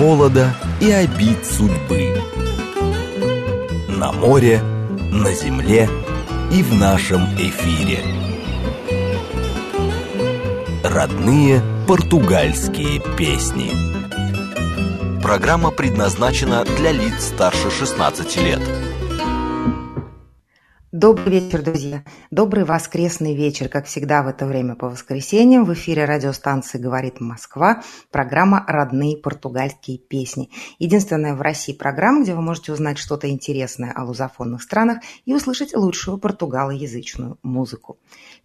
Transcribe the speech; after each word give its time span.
холода 0.00 0.54
и 0.80 0.90
обид 0.90 1.44
судьбы. 1.44 2.16
На 3.88 4.12
море, 4.12 4.62
на 5.12 5.30
земле 5.34 5.90
и 6.50 6.62
в 6.62 6.72
нашем 6.72 7.26
эфире. 7.36 7.98
Родные 10.82 11.60
португальские 11.86 13.02
песни. 13.18 13.72
Программа 15.20 15.70
предназначена 15.70 16.64
для 16.64 16.92
лиц 16.92 17.22
старше 17.22 17.70
16 17.70 18.36
лет. 18.38 18.79
Добрый 21.00 21.40
вечер, 21.40 21.62
друзья. 21.62 22.04
Добрый 22.30 22.64
воскресный 22.64 23.34
вечер, 23.34 23.70
как 23.70 23.86
всегда 23.86 24.22
в 24.22 24.28
это 24.28 24.44
время 24.44 24.74
по 24.74 24.90
воскресеньям. 24.90 25.64
В 25.64 25.72
эфире 25.72 26.04
радиостанции 26.04 26.76
«Говорит 26.76 27.20
Москва» 27.20 27.82
программа 28.10 28.66
«Родные 28.68 29.16
португальские 29.16 29.96
песни». 29.96 30.50
Единственная 30.78 31.34
в 31.34 31.40
России 31.40 31.72
программа, 31.72 32.22
где 32.22 32.34
вы 32.34 32.42
можете 32.42 32.74
узнать 32.74 32.98
что-то 32.98 33.30
интересное 33.30 33.94
о 33.96 34.04
лузофонных 34.04 34.62
странах 34.62 34.98
и 35.24 35.32
услышать 35.32 35.74
лучшую 35.74 36.18
португалоязычную 36.18 37.38
музыку. 37.42 37.96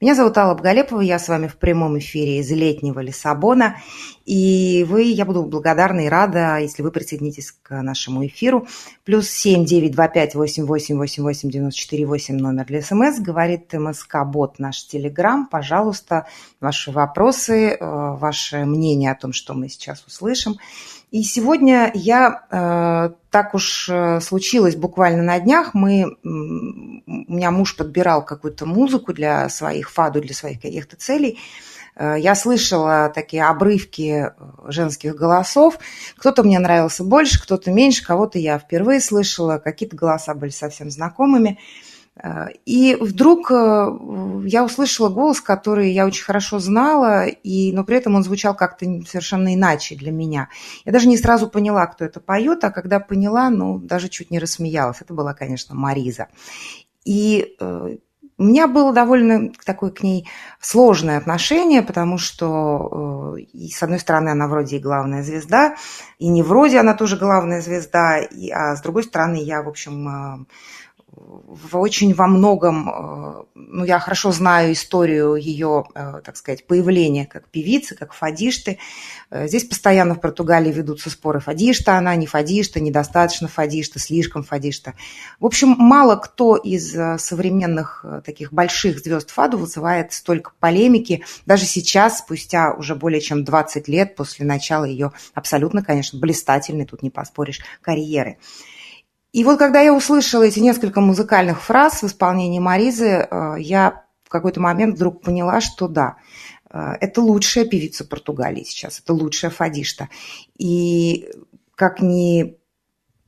Меня 0.02 0.14
зовут 0.14 0.38
Алла 0.38 0.56
Бгалепова, 0.56 1.00
я 1.00 1.18
с 1.18 1.30
вами 1.30 1.48
в 1.48 1.56
прямом 1.56 1.98
эфире 2.00 2.40
из 2.40 2.52
летнего 2.52 3.00
Лиссабона. 3.00 3.78
И 4.26 4.86
вы, 4.90 5.04
я 5.04 5.24
буду 5.24 5.44
благодарна 5.44 6.02
и 6.02 6.10
рада, 6.10 6.58
если 6.58 6.84
вы 6.84 6.92
присоединитесь 6.92 7.54
к 7.54 7.82
нашему 7.82 8.26
эфиру. 8.28 8.68
Плюс 9.06 9.30
семь 9.30 9.64
девять 9.64 9.94
два 9.94 10.10
пять 10.10 10.36
восемь 10.36 10.66
восемь 10.66 10.98
восемь 10.98 11.24
восемь 11.24 11.50
девяносто 11.50 11.80
четыре 11.80 12.06
восемь 12.06 12.36
номер 12.36 12.66
для 12.66 12.82
СМС. 12.82 13.20
Говорит 13.20 13.72
МСК-бот 13.74 14.60
наш 14.60 14.86
Телеграм. 14.86 15.48
Пожалуйста, 15.48 16.28
ваши 16.60 16.92
вопросы, 16.92 17.70
э, 17.70 17.78
ваше 17.80 18.66
мнение 18.66 19.12
о 19.12 19.16
том, 19.16 19.32
что 19.32 19.54
мы 19.54 19.70
сейчас 19.70 20.04
услышим. 20.06 20.56
И 21.16 21.24
сегодня 21.24 21.92
я, 21.94 22.44
э, 22.52 23.10
так 23.30 23.56
уж 23.56 23.88
э, 23.88 24.20
случилось 24.20 24.76
буквально 24.76 25.24
на 25.24 25.40
днях, 25.40 25.74
мы, 25.74 26.18
у 26.26 26.28
меня 26.28 27.52
муж 27.52 27.78
подбирал 27.78 28.26
какую-то 28.26 28.66
музыку 28.66 29.14
для 29.14 29.48
своих 29.48 29.92
фаду, 29.92 30.20
для 30.20 30.34
своих 30.34 30.62
каких-то 30.62 30.98
целей. 30.98 31.40
Э, 31.96 32.18
я 32.20 32.36
слышала 32.36 33.10
такие 33.16 33.46
обрывки 33.46 34.34
женских 34.68 35.16
голосов. 35.16 35.80
Кто-то 36.18 36.44
мне 36.44 36.60
нравился 36.60 37.06
больше, 37.06 37.42
кто-то 37.42 37.72
меньше, 37.72 38.06
кого-то 38.06 38.38
я 38.38 38.60
впервые 38.60 39.00
слышала, 39.00 39.58
какие-то 39.58 39.96
голоса 39.96 40.34
были 40.34 40.52
совсем 40.52 40.92
знакомыми. 40.92 41.60
Э, 42.22 42.48
и 42.66 42.96
вдруг 42.96 43.52
э, 43.52 43.88
я 44.46 44.64
услышала 44.64 45.10
голос, 45.10 45.42
который 45.42 45.92
я 45.92 46.06
очень 46.06 46.24
хорошо 46.24 46.60
знала, 46.60 47.26
и, 47.26 47.72
но 47.74 47.84
при 47.84 47.98
этом 47.98 48.16
он 48.16 48.24
звучал 48.24 48.56
как-то 48.56 48.86
совершенно 49.08 49.54
иначе 49.54 49.96
для 49.96 50.12
меня. 50.12 50.50
Я 50.86 50.92
даже 50.92 51.08
не 51.08 51.18
сразу 51.18 51.50
поняла, 51.50 51.86
кто 51.88 52.06
это 52.06 52.20
поет, 52.20 52.64
а 52.64 52.72
когда 52.72 53.00
поняла, 53.00 53.50
ну, 53.50 53.78
даже 53.80 54.10
чуть 54.10 54.32
не 54.32 54.40
рассмеялась. 54.40 55.02
Это 55.02 55.14
была, 55.14 55.34
конечно, 55.34 55.76
Мариза. 55.76 56.28
И 57.04 57.56
э, 57.60 57.98
у 58.38 58.44
меня 58.44 58.68
было 58.68 58.92
довольно 58.92 59.52
такое 59.66 59.92
к 59.92 60.04
ней 60.04 60.28
сложное 60.60 61.18
отношение, 61.18 61.82
потому 61.82 62.18
что, 62.18 63.38
и, 63.54 63.70
с 63.70 63.82
одной 63.82 64.00
стороны, 64.00 64.30
она 64.30 64.48
вроде 64.48 64.76
и 64.76 64.82
главная 64.82 65.24
звезда, 65.24 65.76
и 66.20 66.28
не 66.28 66.44
вроде 66.44 66.80
она 66.80 66.96
тоже 66.96 67.16
главная 67.16 67.62
звезда, 67.62 68.20
и, 68.20 68.50
а 68.50 68.76
с 68.76 68.82
другой 68.82 69.04
стороны, 69.04 69.38
я, 69.42 69.62
в 69.62 69.70
общем, 69.70 70.48
в 71.16 71.78
очень 71.78 72.14
во 72.14 72.28
многом, 72.28 72.90
э, 72.90 73.44
ну, 73.56 73.86
я 73.86 74.00
хорошо 74.00 74.32
знаю 74.32 74.74
историю 74.74 75.36
ее, 75.36 75.86
э, 75.96 76.22
так 76.24 76.36
сказать, 76.36 76.68
появления 76.68 77.26
как 77.26 77.48
певицы, 77.48 77.96
как 77.96 78.14
фадишты. 78.14 78.78
Э, 79.30 79.48
здесь 79.48 79.64
постоянно 79.64 80.16
в 80.16 80.22
Португалии 80.22 80.72
ведутся 80.72 81.10
споры, 81.10 81.40
фадишта 81.40 81.98
она, 81.98 82.16
не 82.16 82.28
фадишта, 82.28 82.80
недостаточно 82.80 83.48
фадишта, 83.48 84.00
слишком 84.00 84.44
фадишта. 84.44 84.94
В 85.40 85.46
общем, 85.46 85.76
мало 85.78 86.16
кто 86.18 86.58
из 86.58 86.92
современных 87.22 88.06
таких 88.26 88.52
больших 88.52 89.00
звезд 89.00 89.30
фаду 89.32 89.58
вызывает 89.58 90.14
столько 90.14 90.52
полемики, 90.60 91.24
даже 91.46 91.66
сейчас, 91.66 92.20
спустя 92.20 92.74
уже 92.74 92.96
более 92.96 93.22
чем 93.22 93.44
20 93.44 93.88
лет 93.88 94.16
после 94.16 94.46
начала 94.46 94.84
ее 94.84 95.12
абсолютно, 95.34 95.84
конечно, 95.84 96.20
блистательной, 96.20 96.86
тут 96.86 97.02
не 97.04 97.10
поспоришь, 97.10 97.62
карьеры. 97.82 98.38
И 99.36 99.44
вот 99.44 99.60
когда 99.60 99.82
я 99.82 99.94
услышала 99.94 100.44
эти 100.44 100.60
несколько 100.60 101.02
музыкальных 101.02 101.62
фраз 101.62 102.02
в 102.02 102.06
исполнении 102.06 102.60
Маризы, 102.60 103.28
э, 103.30 103.56
я 103.60 104.06
в 104.24 104.30
какой-то 104.30 104.62
момент 104.62 104.96
вдруг 104.96 105.22
поняла, 105.22 105.60
что 105.60 105.90
да, 105.90 106.16
э, 106.72 106.94
это 107.02 107.22
лучшая 107.22 107.66
певица 107.66 108.06
Португалии 108.06 108.64
сейчас, 108.64 109.02
это 109.02 109.12
лучшая 109.12 109.52
фадишта. 109.52 110.08
И 110.58 111.30
как 111.76 112.00
ни 112.02 112.56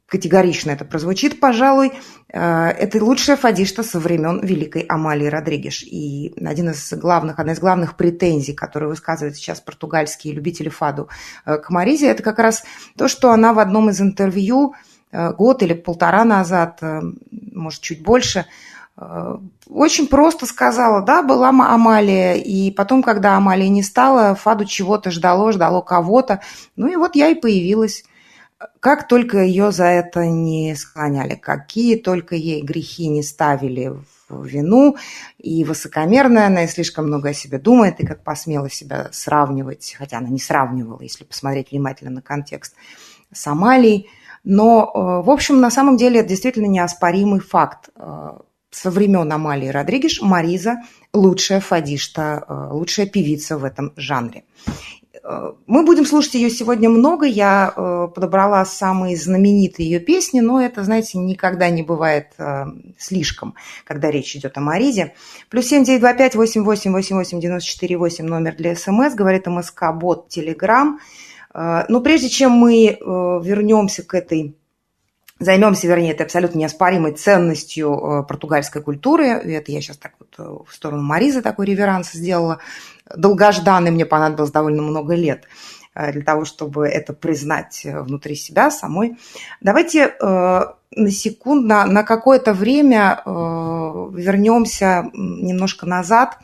категорично 0.06 0.72
это 0.72 0.86
прозвучит, 0.86 1.42
пожалуй, 1.42 1.92
э, 2.30 2.40
это 2.40 3.04
лучшая 3.04 3.36
фадишта 3.36 3.84
со 3.84 4.00
времен 4.00 4.40
великой 4.40 4.84
Амалии 4.84 5.28
Родригеш. 5.28 5.84
И 5.84 6.34
один 6.42 6.70
из 6.70 6.94
главных, 6.94 7.38
одна 7.38 7.52
из 7.52 7.60
главных 7.60 7.98
претензий, 7.98 8.54
которые 8.54 8.88
высказывают 8.88 9.36
сейчас 9.36 9.60
португальские 9.60 10.34
любители 10.34 10.70
фаду 10.70 11.10
к 11.44 11.70
Маризе, 11.70 12.08
это 12.08 12.24
как 12.24 12.40
раз 12.40 12.64
то, 12.98 13.10
что 13.10 13.32
она 13.32 13.52
в 13.52 13.60
одном 13.60 13.90
из 13.90 14.00
интервью 14.00 14.74
год 15.12 15.64
или 15.64 15.74
полтора 15.74 16.26
назад, 16.26 16.80
э, 16.82 17.02
может, 17.54 17.82
чуть 17.82 18.04
больше, 18.04 18.46
э, 18.98 19.38
очень 19.70 20.08
просто 20.08 20.46
сказала, 20.46 21.02
да, 21.02 21.24
была 21.24 21.50
Амалия, 21.50 22.36
и 22.36 22.72
потом, 22.72 23.02
когда 23.02 23.38
Амалия 23.38 23.70
не 23.70 23.84
стала, 23.84 24.36
Фаду 24.36 24.66
чего-то 24.66 25.12
ждало, 25.12 25.52
ждало 25.52 25.82
кого-то, 25.82 26.42
ну 26.76 26.88
и 26.88 26.96
вот 26.96 27.16
я 27.16 27.30
и 27.30 27.36
появилась. 27.36 28.04
Как 28.80 29.08
только 29.08 29.44
ее 29.44 29.72
за 29.72 29.86
это 29.86 30.26
не 30.26 30.76
склоняли, 30.76 31.36
какие 31.36 31.96
только 31.96 32.36
ей 32.36 32.64
грехи 32.64 33.08
не 33.08 33.22
ставили 33.22 33.94
в 34.30 34.46
вину, 34.46 34.98
и 35.38 35.64
высокомерная 35.64 36.48
она, 36.48 36.64
и 36.64 36.68
слишком 36.68 37.06
много 37.06 37.30
о 37.30 37.34
себе 37.34 37.60
думает, 37.60 38.00
и 38.00 38.06
как 38.06 38.24
посмела 38.24 38.70
себя 38.70 39.10
сравнивать, 39.12 39.96
хотя 39.98 40.18
она 40.18 40.30
не 40.30 40.40
сравнивала, 40.40 41.02
если 41.02 41.24
посмотреть 41.24 41.72
внимательно 41.72 42.12
на 42.12 42.22
контекст, 42.22 42.74
с 43.32 43.48
Амалией– 43.48 44.10
но, 44.50 44.92
э, 44.94 45.26
в 45.26 45.30
общем, 45.30 45.60
на 45.60 45.70
самом 45.70 45.98
деле 45.98 46.22
это 46.22 46.30
действительно 46.30 46.68
неоспоримый 46.68 47.42
факт. 47.42 47.90
Э, 47.96 48.38
со 48.72 48.92
времен 48.92 49.32
Амалии 49.32 49.68
Родригеш 49.68 50.22
Мариза 50.22 50.78
лучшая 51.14 51.60
фадишта, 51.60 52.46
э, 52.48 52.68
лучшая 52.72 53.08
певица 53.08 53.58
в 53.58 53.64
этом 53.66 53.92
жанре. 53.98 54.44
Мы 55.66 55.84
будем 55.84 56.06
слушать 56.06 56.36
ее 56.36 56.50
сегодня 56.50 56.90
много. 56.90 57.26
Я 57.26 57.74
подобрала 58.16 58.64
самые 58.64 59.18
знаменитые 59.18 59.90
ее 59.90 60.00
песни, 60.00 60.40
но 60.40 60.62
это, 60.62 60.86
знаете, 60.86 61.18
никогда 61.18 61.70
не 61.70 61.84
бывает 61.84 62.28
слишком, 62.98 63.56
когда 63.84 64.10
речь 64.10 64.38
идет 64.38 64.58
о 64.58 64.62
Маризе. 64.62 65.16
Плюс 65.50 65.66
семь 65.66 65.84
девять 65.84 66.00
два 66.00 66.14
пять 66.14 66.36
восемь 66.36 66.64
восемь 66.64 66.94
восемь 66.94 67.18
восемь 67.18 67.42
девяносто 67.42 67.68
четыре 67.68 67.98
восемь 67.98 68.26
номер 68.26 68.56
для 68.56 68.74
СМС. 68.74 69.16
Говорит 69.16 69.48
МСК 69.48 69.92
бот 69.94 70.30
Телеграм. 70.30 71.00
А, 71.58 71.86
но 71.90 72.02
прежде 72.02 72.30
чем 72.30 72.52
мы 72.52 72.86
э, 72.86 72.96
вернемся 73.00 74.04
к 74.04 74.14
этой 74.14 74.56
займемся, 75.40 75.88
вернее, 75.88 76.12
этой 76.12 76.22
абсолютно 76.22 76.60
неоспоримой 76.60 77.14
ценностью 77.14 77.94
э, 77.94 78.24
португальской 78.28 78.84
культуры. 78.84 79.26
Это 79.26 79.72
я 79.72 79.82
сейчас 79.82 79.98
так 79.98 80.12
вот 80.20 80.36
э, 80.38 80.44
в 80.44 80.72
сторону 80.72 81.02
Маризы 81.02 81.42
такой 81.42 81.66
реверанс 81.66 82.12
сделала. 82.12 82.60
Долгожданный 83.16 83.90
мне 83.90 84.06
понадобилось 84.06 84.52
довольно 84.52 84.84
много 84.84 85.16
лет 85.16 85.46
для 85.96 86.22
того, 86.22 86.46
чтобы 86.46 86.88
это 86.88 87.14
признать 87.14 87.82
внутри 87.84 88.36
себя 88.36 88.70
самой. 88.70 89.18
Давайте 89.62 90.14
на 90.22 91.10
секунду, 91.10 91.68
на, 91.68 91.88
на 91.88 92.04
какое-то 92.04 92.54
время 92.54 93.24
вернемся 93.26 95.10
немножко 95.14 95.88
назад 95.88 96.38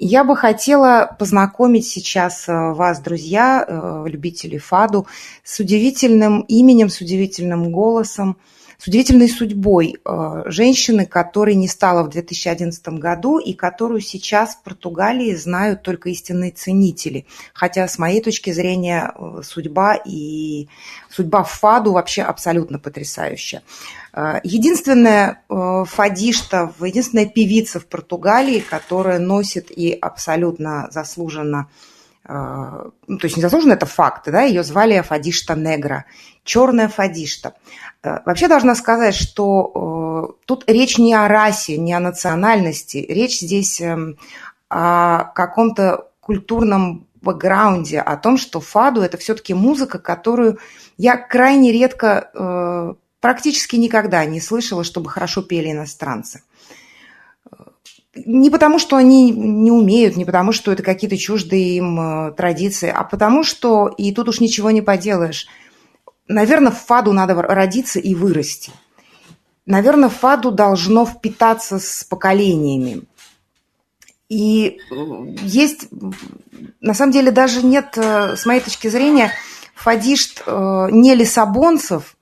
я 0.00 0.24
бы 0.24 0.34
хотела 0.34 1.14
познакомить 1.18 1.86
сейчас 1.86 2.48
э, 2.48 2.52
вас, 2.52 3.00
друзья, 3.00 3.64
э, 3.66 4.04
любители 4.06 4.56
фаду, 4.56 5.06
с 5.44 5.60
удивительным 5.60 6.40
именем, 6.40 6.88
с 6.88 7.02
удивительным 7.02 7.70
голосом, 7.70 8.38
с 8.78 8.86
удивительной 8.86 9.28
судьбой 9.28 9.98
э, 10.02 10.42
женщины, 10.46 11.04
которой 11.04 11.54
не 11.54 11.68
стало 11.68 12.02
в 12.04 12.08
2011 12.08 12.88
году 12.94 13.38
и 13.38 13.52
которую 13.52 14.00
сейчас 14.00 14.54
в 14.54 14.62
Португалии 14.62 15.34
знают 15.34 15.82
только 15.82 16.08
истинные 16.08 16.52
ценители. 16.52 17.26
Хотя, 17.52 17.86
с 17.86 17.98
моей 17.98 18.22
точки 18.22 18.52
зрения, 18.52 19.12
судьба 19.42 19.96
и 19.96 20.68
судьба 21.10 21.42
Фаду 21.42 21.92
вообще 21.92 22.22
абсолютно 22.22 22.78
потрясающая. 22.78 23.62
Э, 24.12 24.40
единственная 24.42 25.42
э, 25.48 25.84
фадишта, 25.86 26.72
единственная 26.80 27.26
певица 27.26 27.80
в 27.80 27.86
Португалии, 27.86 28.60
которая 28.60 29.18
носит 29.18 29.70
и 29.70 29.92
абсолютно 29.92 30.88
заслуженно 30.90 31.68
э, 32.24 32.32
ну, 33.06 33.18
то 33.18 33.26
есть 33.26 33.36
незаслуженно 33.36 33.74
это 33.74 33.86
факт, 33.86 34.30
да, 34.30 34.42
ее 34.42 34.64
звали 34.64 35.00
Фадишта 35.00 35.54
Негра, 35.54 36.06
черная 36.44 36.88
Фадишта. 36.88 37.54
Вообще 38.02 38.48
должна 38.48 38.74
сказать, 38.74 39.14
что 39.14 40.36
тут 40.46 40.64
речь 40.66 40.96
не 40.96 41.12
о 41.12 41.28
расе, 41.28 41.76
не 41.76 41.92
о 41.92 42.00
национальности, 42.00 42.96
речь 42.96 43.40
здесь 43.40 43.78
эм, 43.82 44.16
о 44.70 45.24
каком-то 45.34 46.08
культурном 46.20 47.06
бэкграунде 47.20 48.00
о 48.00 48.16
том, 48.16 48.38
что 48.38 48.60
фаду– 48.60 49.02
это 49.02 49.18
все-таки 49.18 49.52
музыка, 49.52 49.98
которую 49.98 50.58
я 50.96 51.18
крайне 51.18 51.72
редко, 51.72 52.96
практически 53.20 53.76
никогда 53.76 54.24
не 54.24 54.40
слышала, 54.40 54.82
чтобы 54.82 55.10
хорошо 55.10 55.42
пели 55.42 55.70
иностранцы. 55.70 56.42
Не 58.16 58.50
потому, 58.50 58.78
что 58.78 58.96
они 58.96 59.30
не 59.30 59.70
умеют, 59.70 60.16
не 60.16 60.24
потому, 60.24 60.52
что 60.52 60.72
это 60.72 60.82
какие-то 60.82 61.16
чуждые 61.16 61.76
им 61.76 62.00
э, 62.00 62.32
традиции, 62.32 62.92
а 62.94 63.04
потому 63.04 63.44
что, 63.44 63.86
и 63.86 64.12
тут 64.12 64.28
уж 64.28 64.40
ничего 64.40 64.72
не 64.72 64.82
поделаешь, 64.82 65.46
наверное, 66.26 66.72
в 66.72 66.78
фаду 66.78 67.12
надо 67.12 67.34
родиться 67.40 68.00
и 68.00 68.16
вырасти. 68.16 68.72
Наверное, 69.64 70.08
фаду 70.08 70.50
должно 70.50 71.06
впитаться 71.06 71.78
с 71.78 72.02
поколениями. 72.02 73.02
И 74.28 74.78
э, 74.90 74.94
есть, 75.42 75.88
на 76.80 76.94
самом 76.94 77.12
деле, 77.12 77.30
даже 77.30 77.64
нет, 77.64 77.96
э, 77.96 78.34
с 78.36 78.44
моей 78.44 78.60
точки 78.60 78.88
зрения, 78.88 79.30
фадишт 79.76 80.42
не 80.46 81.14
лиссабонцев, 81.14 82.16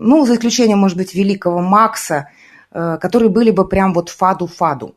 ну, 0.00 0.24
за 0.26 0.34
исключением, 0.34 0.78
может 0.78 0.96
быть, 0.96 1.14
великого 1.14 1.60
Макса, 1.60 2.28
которые 2.70 3.30
были 3.30 3.50
бы 3.50 3.66
прям 3.66 3.94
вот 3.94 4.10
фаду-фаду. 4.10 4.94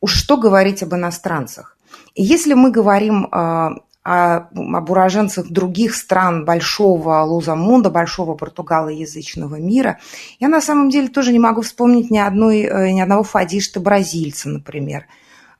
Уж 0.00 0.12
что 0.12 0.36
говорить 0.36 0.82
об 0.82 0.94
иностранцах. 0.94 1.74
И 2.14 2.22
если 2.22 2.54
мы 2.54 2.70
говорим 2.70 3.26
э, 3.26 3.70
об 4.02 4.90
уроженцах 4.90 5.48
других 5.48 5.94
стран 5.94 6.44
большого 6.44 7.22
Лузамунда, 7.22 7.90
большого 7.90 8.34
португалоязычного 8.34 9.56
мира, 9.56 9.98
я 10.40 10.48
на 10.48 10.60
самом 10.60 10.90
деле 10.90 11.08
тоже 11.08 11.32
не 11.32 11.38
могу 11.38 11.62
вспомнить 11.62 12.10
ни, 12.10 12.18
одной, 12.18 12.60
э, 12.60 12.90
ни 12.90 13.00
одного 13.00 13.22
фадишта 13.22 13.80
бразильца, 13.80 14.50
например, 14.50 15.06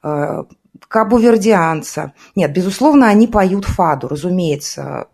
э, 0.03 0.45
кабувердианца. 0.89 2.13
Нет, 2.37 2.53
безусловно, 2.53 3.09
они 3.09 3.27
поют 3.27 3.65
фаду, 3.65 4.09
разумеется. 4.09 5.07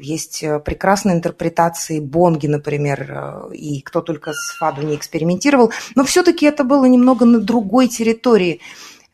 Есть 0.00 0.44
прекрасные 0.64 1.16
интерпретации 1.16 2.00
Бонги, 2.00 2.46
например, 2.46 3.50
и 3.52 3.80
кто 3.82 4.00
только 4.00 4.32
с 4.32 4.56
фаду 4.58 4.82
не 4.82 4.96
экспериментировал. 4.96 5.72
Но 5.94 6.04
все-таки 6.04 6.46
это 6.46 6.64
было 6.64 6.84
немного 6.84 7.24
на 7.24 7.40
другой 7.40 7.88
территории 7.88 8.60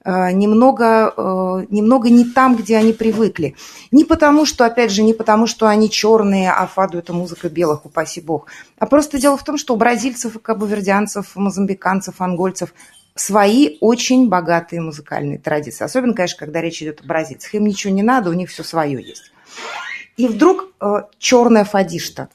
немного, 0.06 1.64
немного 1.70 2.10
не 2.10 2.26
там, 2.26 2.56
где 2.56 2.76
они 2.76 2.92
привыкли. 2.92 3.56
Не 3.90 4.04
потому, 4.04 4.44
что, 4.44 4.66
опять 4.66 4.90
же, 4.90 5.02
не 5.02 5.14
потому, 5.14 5.46
что 5.46 5.66
они 5.66 5.88
черные, 5.88 6.52
а 6.52 6.66
фаду 6.66 6.98
это 6.98 7.14
музыка 7.14 7.48
белых, 7.48 7.86
упаси 7.86 8.20
бог. 8.20 8.48
А 8.78 8.84
просто 8.84 9.18
дело 9.18 9.38
в 9.38 9.44
том, 9.44 9.56
что 9.56 9.72
у 9.72 9.78
бразильцев, 9.78 10.36
кабовердианцев, 10.42 11.34
мозамбиканцев, 11.36 12.20
ангольцев 12.20 12.74
свои 13.14 13.78
очень 13.80 14.28
богатые 14.28 14.82
музыкальные 14.82 15.38
традиции. 15.38 15.84
Особенно, 15.84 16.12
конечно, 16.12 16.38
когда 16.38 16.60
речь 16.60 16.82
идет 16.82 17.00
о 17.00 17.06
бразильцах. 17.06 17.54
Им 17.54 17.64
ничего 17.64 17.92
не 17.94 18.02
надо, 18.02 18.28
у 18.28 18.34
них 18.34 18.50
все 18.50 18.62
свое 18.62 19.02
есть. 19.02 19.32
И 20.16 20.28
вдруг 20.28 20.72
э, 20.80 21.02
черная 21.18 21.64
фадишта. 21.64 22.28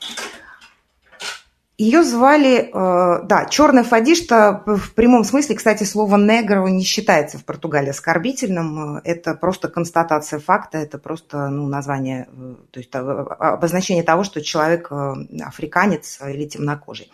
Ее 1.78 2.04
звали, 2.04 2.70
э, 2.74 3.24
да, 3.24 3.46
черная 3.46 3.86
фадишта 3.86 4.64
в 4.66 4.94
прямом 4.94 5.24
смысле, 5.24 5.56
кстати, 5.56 5.86
слово 5.86 6.18
негро 6.18 6.68
не 6.68 6.84
считается 6.84 7.38
в 7.38 7.46
Португалии 7.46 7.92
оскорбительным. 7.92 8.98
Это 9.06 9.34
просто 9.34 9.70
констатация 9.70 10.40
факта, 10.40 10.78
это 10.78 10.98
просто 10.98 11.48
ну, 11.48 11.68
название, 11.68 12.28
э, 12.31 12.56
то 12.72 12.80
есть 12.80 12.94
обозначение 12.94 14.04
того, 14.04 14.26
что 14.26 14.42
человек 14.42 14.92
африканец 14.92 16.20
или 16.22 16.46
темнокожий. 16.46 17.12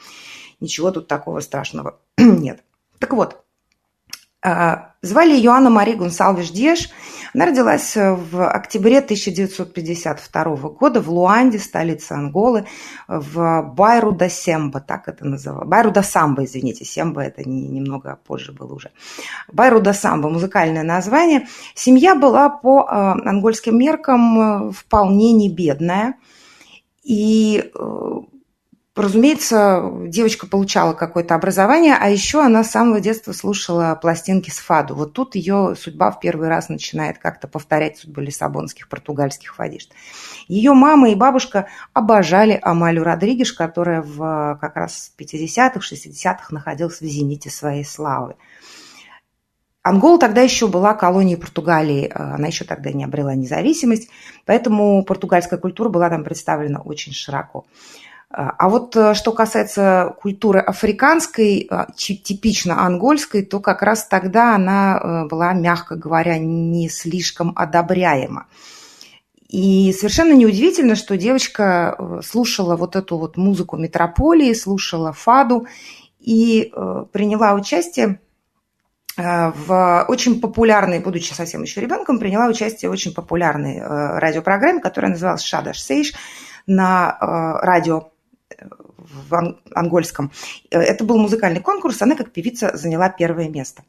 Ничего 0.60 0.90
тут 0.90 1.08
такого 1.08 1.42
страшного 1.42 2.00
нет. 2.18 2.64
Так 2.98 3.14
вот, 3.14 3.46
а, 4.46 4.94
звали 5.02 5.34
ее 5.34 5.50
Анна 5.52 5.72
Мари 5.72 5.94
Гунсалвиш 5.94 6.52
Деш. 6.52 6.92
Она 7.36 7.48
родилась 7.48 7.98
в 7.98 8.48
октябре 8.48 9.00
1952 9.00 10.56
года 10.70 11.02
в 11.02 11.10
Луанде, 11.10 11.60
столице 11.60 12.14
Анголы, 12.14 12.66
в 13.10 13.62
Байру 13.76 14.14
да 14.14 14.30
Семба, 14.30 14.80
так 14.80 15.10
это 15.10 15.26
называлось. 15.26 15.68
Байру 15.68 15.92
да 15.92 16.02
Самба, 16.02 16.46
извините, 16.46 16.86
Семба 16.86 17.26
это 17.26 17.44
не, 17.44 17.68
немного 17.68 18.18
позже 18.26 18.54
было 18.54 18.74
уже. 18.74 18.92
Байру 19.52 19.82
да 19.82 19.94
Самба, 19.94 20.30
музыкальное 20.30 20.84
название. 20.84 21.46
Семья 21.74 22.16
была 22.16 22.48
по 22.48 22.84
э, 22.84 23.28
ангольским 23.28 23.78
меркам 23.78 24.70
э, 24.70 24.72
вполне 24.72 25.34
не 25.34 25.50
бедная. 25.50 26.16
И 27.04 27.70
э, 27.78 28.12
Разумеется, 28.96 29.92
девочка 30.08 30.48
получала 30.48 30.94
какое-то 30.94 31.36
образование, 31.36 31.98
а 32.00 32.10
еще 32.10 32.42
она 32.42 32.64
с 32.64 32.72
самого 32.72 33.02
детства 33.02 33.34
слушала 33.34 33.94
пластинки 34.02 34.50
с 34.50 34.58
фаду. 34.58 34.96
Вот 34.96 35.12
тут 35.12 35.36
ее 35.36 35.76
судьба 35.78 36.12
в 36.12 36.22
первый 36.22 36.48
раз 36.48 36.70
начинает 36.70 37.18
как-то 37.18 37.50
повторять 37.50 37.98
судьбу 37.98 38.22
лиссабонских 38.22 38.88
португальских 38.88 39.54
фадишт. 39.54 39.92
Ее 40.48 40.72
мама 40.72 41.10
и 41.10 41.16
бабушка 41.16 41.68
обожали 41.92 42.58
Амалю 42.62 43.04
Родригеш, 43.04 43.52
которая 43.52 44.02
в 44.02 44.58
как 44.62 44.78
раз 44.78 45.12
в 45.14 45.22
50-х, 45.22 45.80
60-х 45.80 46.48
находилась 46.52 47.02
в 47.02 47.06
зените 47.06 47.50
своей 47.50 47.84
славы. 47.84 48.36
Ангола 49.84 50.18
тогда 50.18 50.42
еще 50.42 50.68
была 50.70 50.94
колонией 50.94 51.38
Португалии, 51.38 52.10
она 52.16 52.48
еще 52.48 52.64
тогда 52.64 52.92
не 52.92 53.04
обрела 53.04 53.36
независимость, 53.36 54.10
поэтому 54.46 55.04
португальская 55.04 55.60
культура 55.60 55.90
была 55.90 56.10
там 56.10 56.24
представлена 56.24 56.80
очень 56.80 57.12
широко. 57.12 57.66
А 58.30 58.68
вот 58.68 58.96
э, 58.98 59.14
что 59.14 59.32
касается 59.32 60.14
культуры 60.22 60.60
африканской, 60.60 61.68
э, 61.70 61.86
типично 61.96 62.86
ангольской, 62.86 63.44
то 63.44 63.60
как 63.60 63.82
раз 63.82 64.08
тогда 64.08 64.56
она 64.56 65.00
э, 65.00 65.28
была, 65.28 65.54
мягко 65.54 65.96
говоря, 65.96 66.38
не 66.38 66.90
слишком 66.90 67.54
одобряема. 67.56 68.48
И 69.48 69.94
совершенно 69.94 70.34
неудивительно, 70.34 70.96
что 70.96 71.16
девочка 71.16 72.20
слушала 72.26 72.76
вот 72.76 72.96
эту 72.98 73.18
вот 73.18 73.38
музыку 73.38 73.78
метрополии, 73.78 74.54
слушала 74.54 75.14
фаду 75.14 75.68
и 76.20 76.74
приняла 77.14 77.54
участие 77.54 78.20
в 79.16 80.06
очень 80.10 80.42
популярной, 80.42 81.00
будучи 81.00 81.32
совсем 81.32 81.62
еще 81.62 81.80
ребенком, 81.80 82.18
приняла 82.18 82.48
участие 82.48 82.90
в 82.90 82.92
очень 82.92 83.14
популярной 83.14 83.80
радиопрограмме, 83.82 84.82
которая 84.82 85.12
называлась 85.12 85.44
«Шадаш 85.44 85.80
Сейш» 85.80 86.14
на 86.66 87.16
радио 87.62 88.10
в 89.06 89.56
ангольском. 89.74 90.32
Э, 90.72 90.80
это 90.80 91.04
был 91.04 91.18
музыкальный 91.18 91.62
конкурс, 91.62 92.02
она 92.02 92.16
как 92.16 92.32
певица 92.32 92.76
заняла 92.76 93.10
первое 93.10 93.50
место. 93.50 93.84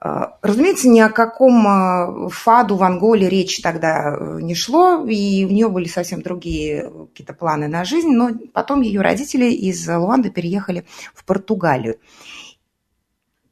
Э, 0.00 0.26
разумеется, 0.42 0.88
ни 0.88 1.00
о 1.00 1.10
каком 1.10 1.66
э, 1.66 2.28
фаду 2.30 2.76
в 2.76 2.82
Анголе 2.82 3.28
речи 3.28 3.62
тогда 3.62 4.16
не 4.40 4.54
шло, 4.54 5.04
и 5.04 5.44
у 5.44 5.50
нее 5.50 5.68
были 5.68 5.88
совсем 5.88 6.22
другие 6.22 6.90
какие-то 7.08 7.34
планы 7.34 7.68
на 7.68 7.84
жизнь, 7.84 8.10
но 8.10 8.30
потом 8.52 8.80
ее 8.80 9.00
родители 9.00 9.46
из 9.46 9.88
Луанды 9.88 10.30
переехали 10.30 10.84
в 11.14 11.24
Португалию. 11.24 11.96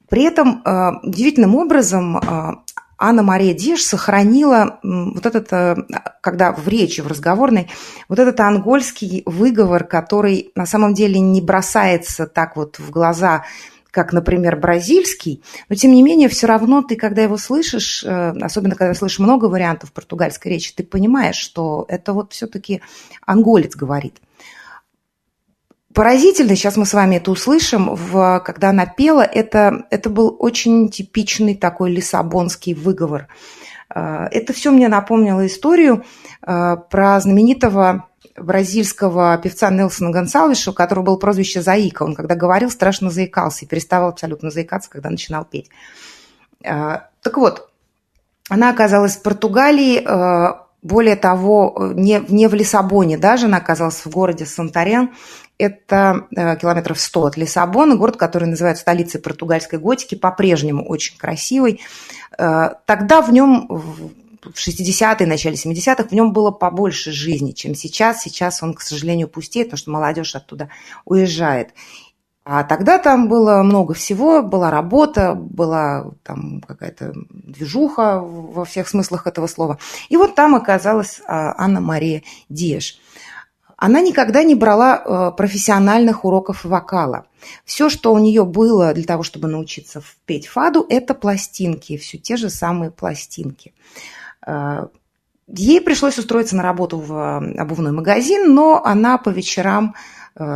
При 0.09 0.23
этом 0.23 0.61
удивительным 1.01 1.55
образом 1.55 2.62
Анна-Мария 3.03 3.53
Деш 3.53 3.83
сохранила 3.83 4.79
вот 4.81 5.25
этот, 5.25 5.51
э, 5.51 5.75
когда 6.21 6.53
в 6.53 6.67
речи, 6.69 7.01
в 7.01 7.07
разговорной, 7.07 7.69
вот 8.07 8.17
этот 8.17 8.39
ангольский 8.39 9.23
выговор, 9.25 9.83
который 9.83 10.51
на 10.55 10.65
самом 10.65 10.93
деле 10.93 11.19
не 11.19 11.41
бросается 11.41 12.27
так 12.27 12.55
вот 12.55 12.79
в 12.79 12.89
глаза, 12.91 13.43
как, 13.91 14.13
например, 14.13 14.55
бразильский, 14.55 15.43
но 15.67 15.75
тем 15.75 15.91
не 15.91 16.01
менее 16.01 16.29
все 16.29 16.47
равно 16.47 16.81
ты, 16.81 16.95
когда 16.95 17.21
его 17.21 17.37
слышишь, 17.37 18.05
э, 18.05 18.33
особенно 18.41 18.75
когда 18.75 18.93
слышишь 18.93 19.19
много 19.19 19.45
вариантов 19.45 19.91
португальской 19.91 20.53
речи, 20.53 20.73
ты 20.73 20.83
понимаешь, 20.83 21.35
что 21.35 21.85
это 21.89 22.13
вот 22.13 22.31
все-таки 22.31 22.81
анголец 23.25 23.75
говорит– 23.75 24.15
Поразительно, 25.93 26.55
сейчас 26.55 26.77
мы 26.77 26.85
с 26.85 26.93
вами 26.93 27.17
это 27.17 27.29
услышим, 27.29 27.93
в, 27.93 28.41
когда 28.45 28.69
она 28.69 28.85
пела, 28.85 29.21
это, 29.21 29.85
это 29.91 30.09
был 30.09 30.35
очень 30.39 30.89
типичный 30.89 31.55
такой 31.55 31.91
лиссабонский 31.91 32.73
выговор. 32.73 33.27
Э, 33.93 34.25
это 34.31 34.53
все 34.53 34.71
мне 34.71 34.87
напомнило 34.87 35.45
историю 35.45 36.03
э, 36.41 36.77
про 36.89 37.19
знаменитого 37.19 38.07
бразильского 38.35 39.37
певца 39.37 39.69
Нелсона 39.69 40.09
Гонсалвеша, 40.09 40.71
у 40.71 40.73
которого 40.73 41.03
было 41.03 41.17
прозвище 41.17 41.61
Заика. 41.61 42.03
Он, 42.03 42.15
когда 42.15 42.35
говорил, 42.35 42.71
страшно 42.71 43.11
заикался 43.11 43.65
и 43.65 43.67
переставал 43.67 44.09
абсолютно 44.09 44.49
заикаться, 44.49 44.89
когда 44.89 45.11
начинал 45.11 45.45
петь. 45.45 45.69
Э, 46.63 47.01
так 47.21 47.37
вот, 47.37 47.69
она 48.49 48.69
оказалась 48.69 49.15
в 49.17 49.21
Португалии, 49.21 50.05
более 50.83 51.15
того, 51.15 51.93
не, 51.95 52.21
не 52.27 52.47
в 52.47 52.53
Лиссабоне 52.53 53.17
даже, 53.17 53.45
она 53.45 53.57
оказалась 53.57 54.05
в 54.05 54.09
городе 54.09 54.45
Сантарен, 54.45 55.11
это 55.57 56.27
э, 56.35 56.57
километров 56.57 56.99
100 56.99 57.25
от 57.25 57.37
Лиссабона, 57.37 57.95
город, 57.95 58.17
который 58.17 58.45
называют 58.47 58.77
столицей 58.77 59.21
португальской 59.21 59.79
готики, 59.79 60.15
по-прежнему 60.15 60.85
очень 60.87 61.17
красивый. 61.17 61.81
Э, 62.37 62.69
тогда 62.85 63.21
в 63.21 63.31
нем 63.31 63.67
в 63.69 64.11
60-е, 64.55 65.27
начале 65.27 65.55
70-х 65.55 66.03
в 66.03 66.11
нем 66.11 66.33
было 66.33 66.51
побольше 66.51 67.11
жизни, 67.11 67.51
чем 67.51 67.75
сейчас. 67.75 68.21
Сейчас 68.21 68.61
он, 68.61 68.73
к 68.73 68.81
сожалению, 68.81 69.27
пустеет, 69.27 69.67
потому 69.67 69.77
что 69.77 69.91
молодежь 69.91 70.35
оттуда 70.35 70.69
уезжает. 71.05 71.73
А 72.45 72.65
тогда 72.65 72.97
там 72.97 73.29
было 73.29 73.63
много 73.63 73.93
всего, 73.93 74.41
была 74.41 74.69
работа, 74.69 75.33
была 75.33 76.11
там 76.23 76.61
какая-то 76.67 77.13
движуха 77.29 78.19
во 78.19 78.65
всех 78.65 78.89
смыслах 78.89 79.27
этого 79.27 79.47
слова. 79.47 79.79
И 80.09 80.17
вот 80.17 80.35
там 80.35 80.53
оказалась 80.53 81.21
а, 81.25 81.53
Анна-Мария 81.57 82.23
Диеш. 82.49 82.99
Она 83.85 83.99
никогда 83.99 84.43
не 84.43 84.55
брала 84.55 84.95
э, 84.95 85.35
профессиональных 85.35 86.23
уроков 86.23 86.63
вокала. 86.63 87.25
Все, 87.65 87.89
что 87.89 88.13
у 88.13 88.17
нее 88.17 88.45
было 88.45 88.93
для 88.93 89.03
того, 89.03 89.23
чтобы 89.23 89.49
научиться 89.49 90.01
петь 90.25 90.47
фаду, 90.47 90.85
это 90.87 91.13
пластинки, 91.13 91.97
все 91.97 92.17
те 92.17 92.37
же 92.37 92.49
самые 92.49 92.91
пластинки. 92.91 93.73
Э, 94.47 94.87
ей 95.47 95.81
пришлось 95.81 96.17
устроиться 96.17 96.55
на 96.55 96.63
работу 96.63 96.97
в 96.97 97.13
э, 97.13 97.59
обувной 97.59 97.91
магазин, 97.91 98.53
но 98.55 98.81
она 98.85 99.17
по 99.17 99.27
вечерам 99.27 99.95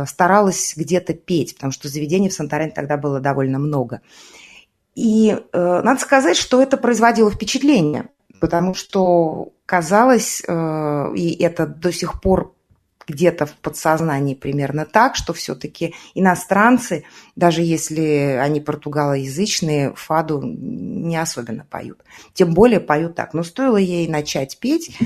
старалась 0.06 0.72
где-то 0.74 1.12
петь, 1.12 1.54
потому 1.54 1.70
что 1.70 1.88
заведений 1.88 2.30
в 2.30 2.32
Санторен 2.32 2.72
тогда 2.72 2.96
было 2.96 3.20
довольно 3.20 3.58
много. 3.58 4.00
И 4.94 5.36
э, 5.36 5.80
надо 5.82 6.00
сказать, 6.00 6.38
что 6.38 6.62
это 6.62 6.78
производило 6.78 7.30
впечатление, 7.30 8.08
потому 8.40 8.72
что 8.72 9.52
казалось, 9.66 10.42
э, 10.48 11.14
и 11.14 11.42
это 11.42 11.66
до 11.66 11.92
сих 11.92 12.22
пор 12.22 12.54
где-то 13.08 13.46
в 13.46 13.54
подсознании 13.56 14.34
примерно 14.34 14.84
так, 14.84 15.16
что 15.16 15.32
все-таки 15.32 15.94
иностранцы, 16.14 17.04
даже 17.34 17.62
если 17.62 18.38
они 18.40 18.60
португалоязычные, 18.60 19.94
фаду 19.94 20.42
не 20.42 21.16
особенно 21.16 21.66
поют. 21.68 22.04
Тем 22.34 22.54
более 22.54 22.80
поют 22.80 23.14
так. 23.14 23.34
Но 23.34 23.42
стоило 23.42 23.78
ей 23.78 24.06
начать 24.08 24.58
петь, 24.58 24.96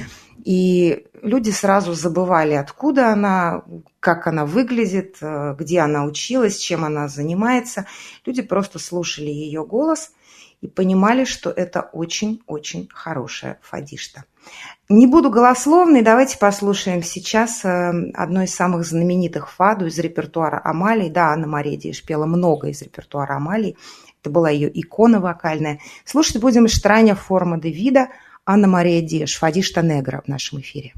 и 0.45 1.07
люди 1.23 1.51
сразу 1.51 1.95
забывали, 1.95 2.55
откуда 2.55 3.13
она, 3.13 3.63
как 4.01 4.27
она 4.27 4.45
выглядит, 4.45 5.19
где 5.21 5.81
она 5.81 6.05
училась, 6.05 6.59
чем 6.59 6.85
она 6.85 7.07
занимается. 7.09 7.87
Люди 8.27 8.43
просто 8.43 8.79
слушали 8.81 9.31
ее 9.31 9.65
голос 9.65 10.11
и 10.61 10.67
понимали, 10.67 11.25
что 11.25 11.51
это 11.51 11.83
очень-очень 11.93 12.89
хорошая 12.93 13.59
фадишта. 13.63 14.25
Не 14.89 15.07
буду 15.07 15.31
голословной, 15.31 16.03
давайте 16.03 16.37
послушаем 16.39 17.03
сейчас 17.03 17.65
э, 17.65 17.93
одно 18.15 18.43
из 18.43 18.55
самых 18.55 18.85
знаменитых 18.85 19.51
фаду 19.51 19.87
из 19.87 19.99
репертуара 19.99 20.61
Амалии. 20.63 21.09
Да, 21.09 21.29
Анна 21.29 21.47
Мария 21.47 21.79
Диш 21.79 22.05
пела 22.05 22.27
много 22.27 22.69
из 22.69 22.83
репертуара 22.83 23.37
Амалии. 23.37 23.77
Это 24.21 24.31
была 24.31 24.51
ее 24.51 24.71
икона 24.73 25.21
вокальная. 25.21 25.81
Слушать 26.05 26.41
будем 26.41 26.69
Штраня 26.69 27.15
форма 27.15 27.61
Девида, 27.61 28.09
Анна 28.45 28.69
Мария 28.69 29.01
Диш, 29.01 29.39
Фадишта 29.39 29.83
Негра 29.83 30.23
в 30.25 30.29
нашем 30.29 30.61
эфире. 30.61 30.93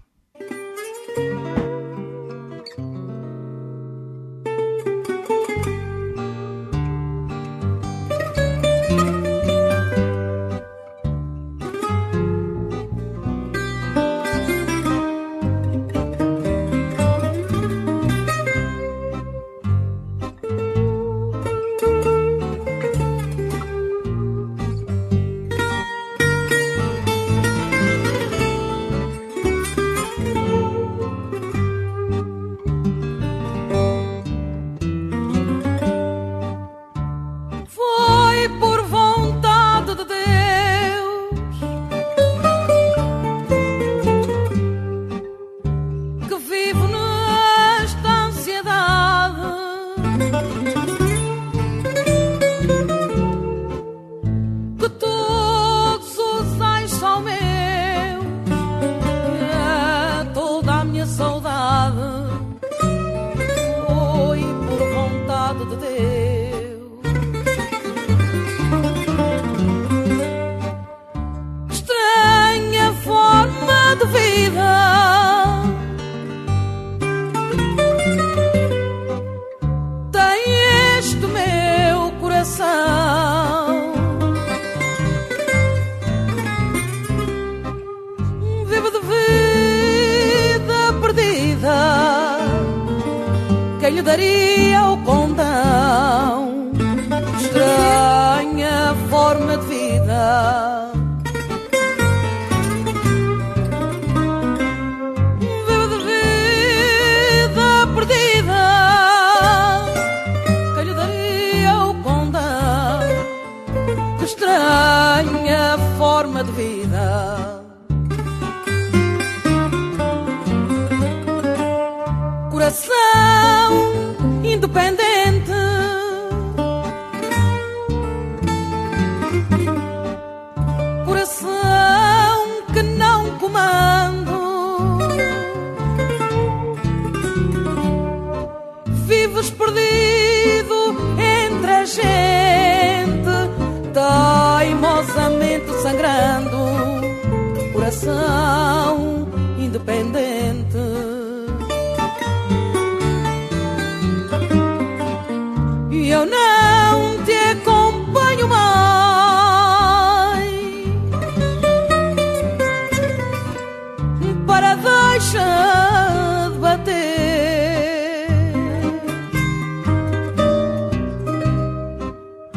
deixa 165.25 166.51
de 166.53 166.59
bater. 166.59 168.29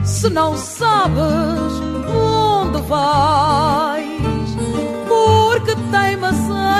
Se 0.03 0.29
não 0.29 0.57
sabes 0.57 1.73
onde 2.13 2.81
vais, 2.87 4.49
porque 5.07 5.75
teimas 5.91 6.35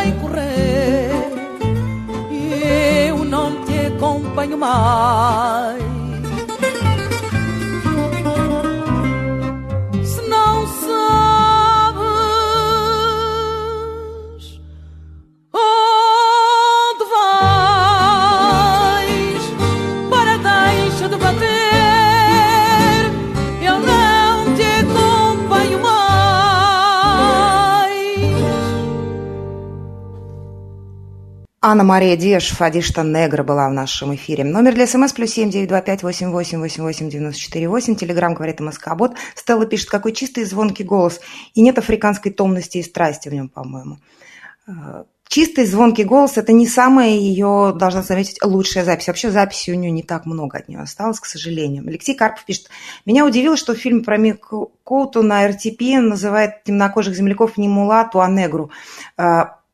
em 0.06 0.12
correr, 0.20 1.32
eu 3.08 3.24
não 3.24 3.64
te 3.66 3.88
acompanho 3.88 4.58
mais. 4.58 5.77
Анна 31.70 31.84
Мария 31.84 32.16
Деш, 32.16 32.52
Фадишта 32.52 33.04
Негра 33.04 33.44
была 33.44 33.68
в 33.68 33.74
нашем 33.74 34.16
эфире. 34.16 34.46
Номер 34.46 34.74
для 34.74 34.88
смс 34.88 35.12
плюс 35.12 35.32
семь 35.32 35.50
девять 35.50 35.68
два 35.68 35.82
пять 35.82 36.02
восемь 36.02 36.30
восемь 36.30 36.60
восемь 36.60 36.82
восемь 36.82 37.10
девяносто 37.10 37.42
четыре 37.42 37.68
восемь. 37.68 37.98
Телеграмм 37.98 38.36
говорит 38.36 38.62
МСК-бот. 38.62 39.18
Стелла 39.36 39.66
пишет, 39.66 39.90
какой 39.90 40.14
чистый 40.14 40.44
и 40.44 40.46
звонкий 40.46 40.86
голос. 40.86 41.20
И 41.56 41.62
нет 41.62 41.78
африканской 41.78 42.32
томности 42.32 42.78
и 42.78 42.84
страсти 42.84 43.28
в 43.28 43.34
нем, 43.34 43.50
по-моему. 43.50 43.98
Э, 44.66 45.04
чистый 45.28 45.66
звонкий 45.66 46.06
голос– 46.06 46.34
это 46.38 46.54
не 46.54 46.68
самая 46.68 47.10
ее, 47.10 47.76
должна 47.76 48.02
заметить, 48.02 48.42
лучшая 48.42 48.86
запись. 48.86 49.08
Вообще 49.08 49.30
записи 49.30 49.70
у 49.72 49.76
нее 49.76 49.92
не 49.92 50.04
так 50.04 50.26
много 50.26 50.60
от 50.60 50.70
нее 50.70 50.80
осталось, 50.80 51.20
к 51.20 51.26
сожалению. 51.26 51.84
Алексей 51.86 52.16
Карпов 52.16 52.46
пишет, 52.46 52.70
меня 53.06 53.26
удивило, 53.26 53.58
что 53.58 53.76
в 53.76 53.78
фильме 53.78 54.04
про 54.04 54.16
Мик 54.16 54.54
Коуту 54.86 55.22
на 55.22 55.46
РТП 55.46 55.82
называет 56.00 56.64
темнокожих 56.64 57.14
земляков 57.14 57.58
не 57.58 57.68
мулату, 57.68 58.22
а 58.22 58.30
негру. 58.30 58.72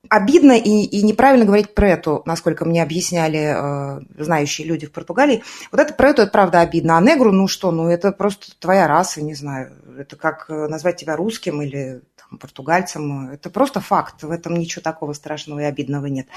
Обидно 0.09 0.51
и, 0.57 0.83
и 0.83 1.01
неправильно 1.01 1.45
говорить 1.45 1.73
про 1.73 1.89
эту, 1.89 2.23
насколько 2.25 2.65
мне 2.65 2.83
объясняли 2.83 3.55
э, 3.55 4.01
знающие 4.21 4.67
люди 4.67 4.85
в 4.85 4.91
Португалии. 4.91 5.43
Вот 5.71 5.79
это 5.79 5.93
про 5.93 6.09
эту, 6.09 6.23
это 6.23 6.31
правда 6.31 6.59
обидно. 6.59 6.97
А 6.97 7.01
негру, 7.01 7.31
ну 7.31 7.47
что, 7.47 7.71
ну 7.71 7.87
это 7.87 8.11
просто 8.11 8.47
твоя 8.59 8.87
раса, 8.87 9.21
не 9.21 9.33
знаю. 9.33 9.71
Это 9.97 10.17
как 10.17 10.45
э, 10.49 10.67
назвать 10.67 10.97
тебя 10.97 11.15
русским 11.15 11.61
или 11.61 12.01
там, 12.17 12.37
португальцем. 12.37 13.29
Это 13.29 13.49
просто 13.49 13.79
факт. 13.79 14.23
В 14.23 14.31
этом 14.31 14.55
ничего 14.55 14.81
такого 14.81 15.13
страшного 15.13 15.61
и 15.61 15.63
обидного 15.63 16.07
нет. 16.07 16.27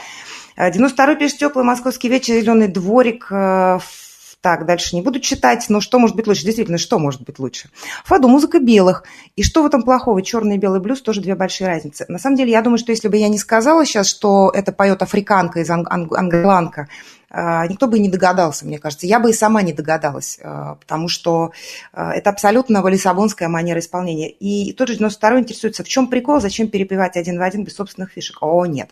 92-й 0.57 1.15
э, 1.15 1.19
пишет 1.19 1.39
теплый 1.39 1.65
московский 1.65 2.09
вечер, 2.09 2.35
зеленый 2.35 2.69
дворик 2.69 3.27
э, 3.31 3.79
так, 4.47 4.65
дальше 4.65 4.95
не 4.95 5.03
буду 5.03 5.19
читать, 5.19 5.67
но 5.69 5.81
что 5.81 5.99
может 5.99 6.15
быть 6.15 6.29
лучше? 6.29 6.45
Действительно, 6.45 6.79
что 6.79 7.01
может 7.01 7.23
быть 7.23 7.41
лучше? 7.41 7.69
Фаду– 8.05 8.29
музыка 8.29 8.61
белых. 8.61 9.03
И 9.35 9.43
что 9.43 9.65
в 9.65 9.67
этом 9.67 9.83
плохого? 9.83 10.23
Черный 10.23 10.55
и 10.55 10.59
белый 10.61 10.79
блюз– 10.79 11.03
тоже 11.03 11.21
две 11.21 11.35
большие 11.35 11.67
разницы. 11.67 12.05
На 12.07 12.21
самом 12.21 12.37
деле, 12.37 12.53
я 12.53 12.63
думаю, 12.63 12.79
что 12.79 12.93
если 12.93 13.09
бы 13.09 13.17
я 13.17 13.29
не 13.29 13.39
сказала 13.39 13.85
сейчас, 13.85 14.07
что 14.07 14.53
это 14.55 14.71
поет 14.71 15.03
африканка 15.03 15.59
из 15.59 15.69
анг- 15.69 15.89
анг- 15.91 16.17
англанка, 16.17 16.87
а, 17.29 17.67
никто 17.67 17.89
бы 17.89 17.97
и 17.99 18.01
не 18.01 18.09
догадался, 18.09 18.67
мне 18.67 18.79
кажется. 18.79 19.09
Я 19.09 19.19
бы 19.19 19.31
и 19.31 19.33
сама 19.33 19.63
не 19.63 19.73
догадалась, 19.73 20.39
а, 20.41 20.77
потому 20.77 21.09
что 21.09 21.51
а, 21.93 22.15
это 22.15 22.31
абсолютно 22.31 22.87
лиссабонская 22.89 23.49
манера 23.49 23.81
исполнения. 23.81 24.31
И 24.31 24.73
тот 24.75 24.87
же 24.87 24.95
92 24.95 25.41
интересуется, 25.41 25.83
в 25.83 25.89
чем 25.89 26.07
прикол, 26.07 26.41
зачем 26.41 26.69
перепевать 26.69 27.17
один 27.17 27.41
в 27.41 27.43
один 27.43 27.65
без 27.65 27.75
собственных 27.75 28.13
фишек? 28.13 28.37
О, 28.43 28.65
нет. 28.65 28.91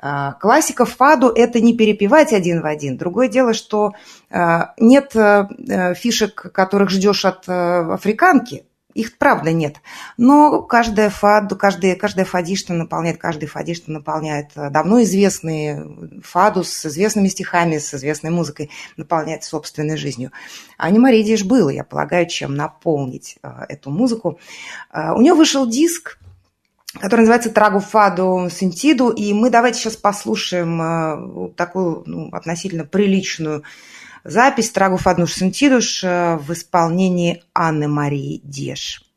А, 0.00 0.34
классика 0.34 0.84
фаду– 0.84 1.28
это 1.36 1.60
не 1.60 1.76
перепевать 1.76 2.32
один 2.32 2.62
в 2.62 2.66
один. 2.66 2.96
Другое 2.96 3.28
дело, 3.28 3.52
что 3.52 3.92
а, 4.30 4.74
нет 4.78 5.14
э, 5.16 5.48
э, 5.68 5.94
фишек, 5.94 6.52
которых 6.52 6.90
ждешь 6.90 7.24
от 7.24 7.48
э, 7.48 7.92
африканки, 7.92 8.64
их 8.94 9.18
правда 9.18 9.52
нет. 9.52 9.76
Но 10.16 10.62
каждая 10.62 11.10
фаду, 11.10 11.56
каждая, 11.56 11.94
каждая 11.94 12.24
фадишта 12.24 12.74
наполняет, 12.74 13.18
каждый 13.18 13.46
фадишта 13.46 13.92
наполняет 13.92 14.50
давно 14.54 15.02
известный 15.02 16.22
фаду 16.22 16.64
с 16.64 16.86
известными 16.86 17.28
стихами, 17.28 17.78
с 17.78 17.94
известной 17.94 18.30
музыкой, 18.30 18.70
наполняет 18.96 19.44
собственной 19.44 19.96
жизнью. 19.96 20.32
А 20.78 20.90
не 20.90 20.98
Маридиш 20.98 21.44
было, 21.44 21.68
я 21.68 21.84
полагаю, 21.84 22.26
чем 22.26 22.54
наполнить 22.54 23.38
эту 23.68 23.90
музыку. 23.90 24.40
У 24.92 25.20
нее 25.20 25.34
вышел 25.34 25.68
диск, 25.68 26.18
который 26.94 27.20
называется 27.20 27.50
«Трагу 27.50 27.80
фаду 27.80 28.48
сентиду». 28.50 29.10
И 29.10 29.32
мы 29.32 29.50
давайте 29.50 29.80
сейчас 29.80 29.96
послушаем 29.96 30.80
э, 30.80 31.50
такую 31.56 32.02
ну, 32.06 32.28
относительно 32.32 32.84
приличную 32.84 33.62
запись 34.24 34.70
«Трагу 34.70 34.96
фаду 34.96 35.26
сентидуш» 35.26 36.02
в 36.02 36.46
исполнении 36.50 37.42
Анны 37.54 37.88
Марии 37.88 38.40
Деш. 38.44 39.07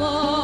more. 0.00 0.39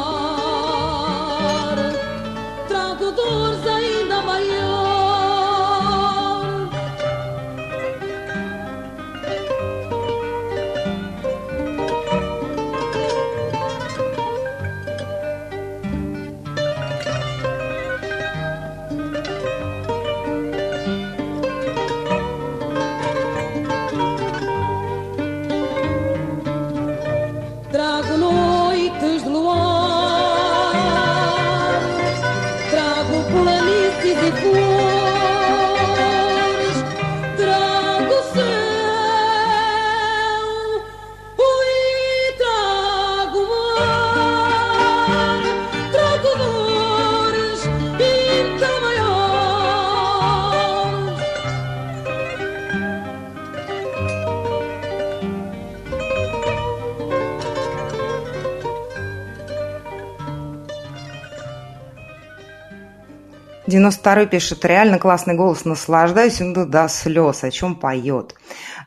92 63.91 64.27
пишет, 64.27 64.65
реально 64.65 64.99
классный 64.99 65.35
голос, 65.35 65.65
наслаждаюсь 65.65 66.41
им 66.41 66.53
до 66.53 66.89
слез, 66.89 67.45
о 67.45 67.51
чем 67.51 67.77
поет. 67.77 68.35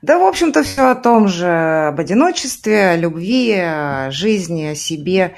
Да, 0.01 0.19
в 0.19 0.23
общем-то, 0.23 0.63
все 0.63 0.91
о 0.91 0.95
том 0.95 1.27
же, 1.27 1.47
об 1.87 1.99
одиночестве, 1.99 2.97
любви, 2.97 3.55
жизни, 4.09 4.65
о 4.65 4.75
себе. 4.75 5.35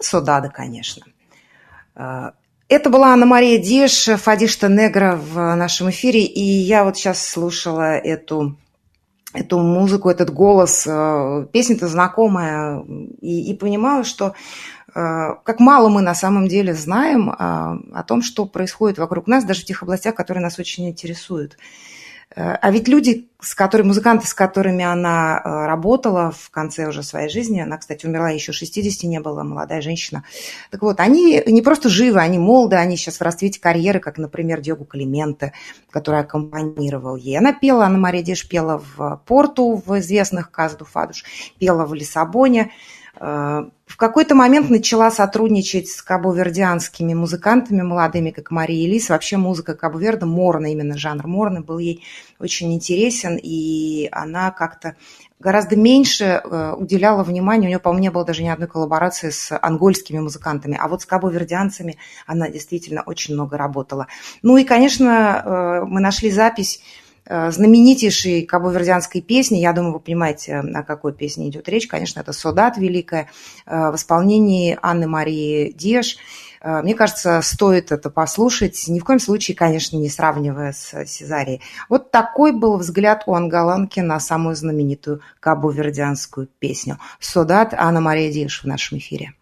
Содада, 0.00 0.48
конечно. 0.48 1.02
А, 1.94 2.32
это 2.68 2.90
была 2.90 3.12
Анна-Мария 3.12 3.58
Диш, 3.58 4.08
Фадишта 4.16 4.68
Негра 4.68 5.16
в 5.16 5.54
нашем 5.54 5.90
эфире, 5.90 6.24
и 6.24 6.40
я 6.42 6.84
вот 6.84 6.96
сейчас 6.96 7.26
слушала 7.26 7.96
эту 7.96 8.56
эту 9.34 9.58
музыку, 9.60 10.10
этот 10.10 10.28
голос, 10.28 10.86
э, 10.86 11.46
песня-то 11.54 11.88
знакомая, 11.88 12.84
и, 13.22 13.50
и 13.50 13.54
понимаю, 13.54 14.04
что 14.04 14.34
Э, 14.34 14.81
как 14.94 15.60
мало 15.60 15.88
мы 15.88 16.02
на 16.02 16.14
самом 16.14 16.48
деле 16.48 16.74
знаем 16.74 17.30
а, 17.30 17.78
о 17.94 18.02
том, 18.02 18.22
что 18.22 18.46
происходит 18.46 18.98
вокруг 18.98 19.26
нас, 19.26 19.44
даже 19.44 19.62
в 19.62 19.64
тех 19.64 19.82
областях, 19.82 20.14
которые 20.14 20.42
нас 20.42 20.58
очень 20.58 20.88
интересуют. 20.88 21.56
Э, 22.34 22.54
а 22.60 22.70
ведь 22.70 22.88
люди, 22.88 23.28
с 23.40 23.54
которыми, 23.54 23.88
музыканты, 23.88 24.26
с 24.26 24.34
которыми 24.34 24.84
она 24.84 25.40
э, 25.44 25.66
работала 25.66 26.30
в 26.30 26.50
конце 26.50 26.86
уже 26.86 27.02
своей 27.02 27.28
жизни, 27.28 27.60
она, 27.60 27.78
кстати, 27.78 28.06
умерла 28.06 28.30
еще 28.30 28.52
60 28.52 29.04
не 29.04 29.20
было, 29.20 29.42
молодая 29.42 29.80
женщина. 29.80 30.24
Так 30.70 30.82
вот, 30.82 31.00
они 31.00 31.42
не 31.46 31.62
просто 31.62 31.88
живы, 31.88 32.20
они 32.20 32.38
молоды, 32.38 32.76
они 32.76 32.96
сейчас 32.96 33.18
в 33.18 33.22
расцвете 33.22 33.60
карьеры, 33.60 34.00
как, 34.00 34.18
например, 34.18 34.60
Диогу 34.60 34.84
Клименте, 34.84 35.52
который 35.90 36.20
аккомпанировал 36.20 37.16
ей. 37.16 37.38
Она 37.38 37.52
пела, 37.52 37.84
Анна 37.84 37.98
Мария 37.98 38.22
Деш 38.22 38.48
пела 38.48 38.82
в 38.96 39.22
Порту, 39.26 39.82
в 39.84 39.98
известных 39.98 40.50
Казду 40.50 40.84
Фадуш, 40.84 41.24
пела 41.58 41.84
в 41.84 41.94
Лиссабоне, 41.94 42.70
Э, 42.70 43.01
в 43.14 43.96
какой-то 43.96 44.34
момент 44.34 44.70
начала 44.70 45.10
сотрудничать 45.10 45.88
с 45.88 46.02
кабовердианскими 46.02 47.12
музыкантами 47.12 47.82
молодыми, 47.82 48.30
как 48.30 48.50
Мария 48.50 48.88
Элис. 48.88 49.10
Вообще 49.10 49.36
музыка 49.36 49.74
Кабоверда, 49.74 50.24
морна, 50.24 50.72
именно 50.72 50.96
жанр 50.96 51.26
морны, 51.26 51.60
был 51.60 51.78
ей 51.78 52.02
очень 52.38 52.72
интересен, 52.72 53.38
и 53.40 54.08
она 54.10 54.50
как-то 54.50 54.96
гораздо 55.38 55.76
меньше 55.76 56.24
э, 56.24 56.72
уделяла 56.72 57.22
внимания. 57.22 57.66
У 57.66 57.68
нее, 57.68 57.78
по-моему, 57.80 58.02
не 58.02 58.10
было 58.10 58.24
даже 58.24 58.42
ни 58.42 58.48
одной 58.48 58.68
коллаборации 58.68 59.30
с 59.30 59.56
ангольскими 59.60 60.20
музыкантами. 60.20 60.78
А 60.80 60.88
вот 60.88 61.02
с 61.02 61.06
кабовердианцами 61.06 61.98
она 62.26 62.48
действительно 62.48 63.02
очень 63.02 63.34
много 63.34 63.58
работала. 63.58 64.06
Ну 64.42 64.56
и, 64.56 64.64
конечно, 64.64 65.42
э, 65.44 65.84
мы 65.84 66.00
нашли 66.00 66.30
запись 66.30 66.80
Э, 66.80 67.01
знаменитейшей 67.26 68.44
кабовердианской 68.44 69.20
песни, 69.20 69.58
я 69.58 69.72
думаю, 69.72 69.94
вы 69.94 70.00
понимаете, 70.00 70.56
о 70.56 70.82
какой 70.82 71.12
песне 71.12 71.48
идет 71.48 71.68
речь, 71.68 71.86
конечно, 71.86 72.20
это 72.20 72.32
«Содат» 72.32 72.76
великая, 72.76 73.28
э, 73.66 73.90
в 73.90 73.96
исполнении 73.96 74.78
Анны 74.82 75.06
Марии 75.06 75.72
Деш. 75.72 76.16
Э, 76.60 76.82
мне 76.82 76.94
кажется, 76.94 77.40
стоит 77.42 77.92
это 77.92 78.10
послушать, 78.10 78.84
ни 78.88 78.98
в 78.98 79.04
коем 79.04 79.20
случае, 79.20 79.56
конечно, 79.56 79.96
не 79.96 80.08
сравнивая 80.08 80.72
с 80.72 81.06
Сезарией. 81.06 81.60
Вот 81.88 82.10
такой 82.10 82.52
был 82.52 82.76
взгляд 82.76 83.22
у 83.26 83.34
анголанки 83.34 84.00
на 84.00 84.18
самую 84.18 84.56
знаменитую 84.56 85.20
кабовердианскую 85.40 86.48
песню 86.58 86.98
«Содат» 87.20 87.74
Анна 87.74 88.00
Мария 88.00 88.32
Деш 88.32 88.62
в 88.62 88.66
нашем 88.66 88.98
эфире. 88.98 89.34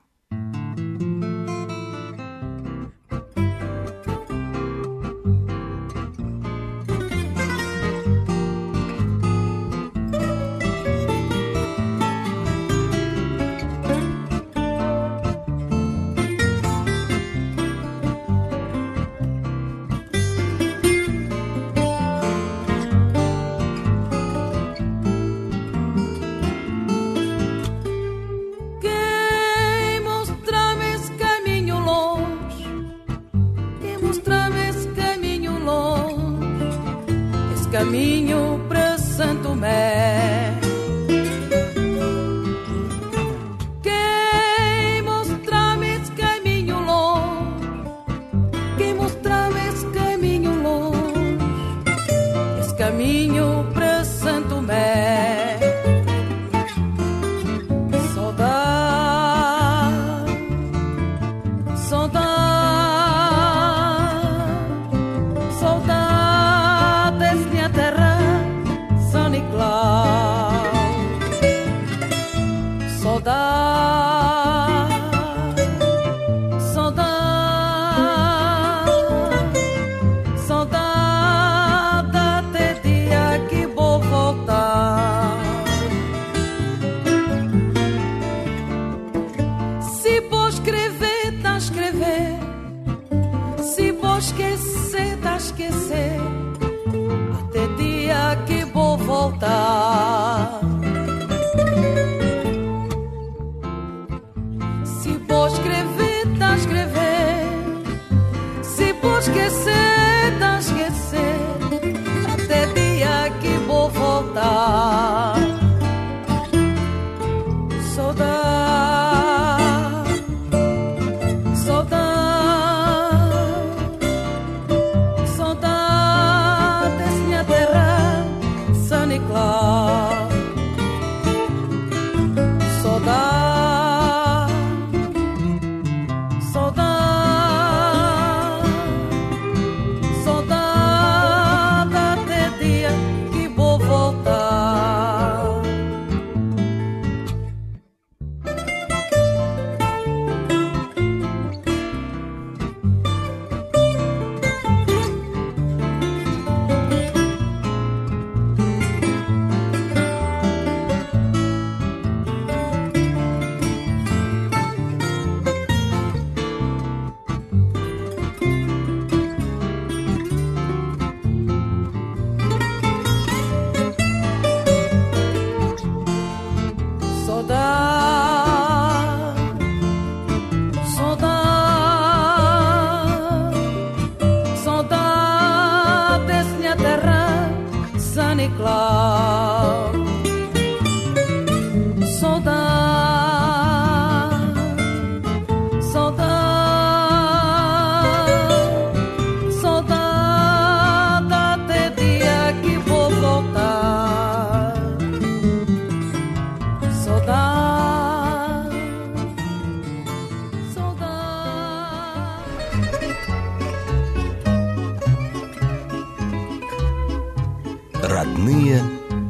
Родные 218.40 218.80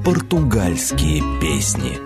португальские 0.04 1.24
песни. 1.40 1.98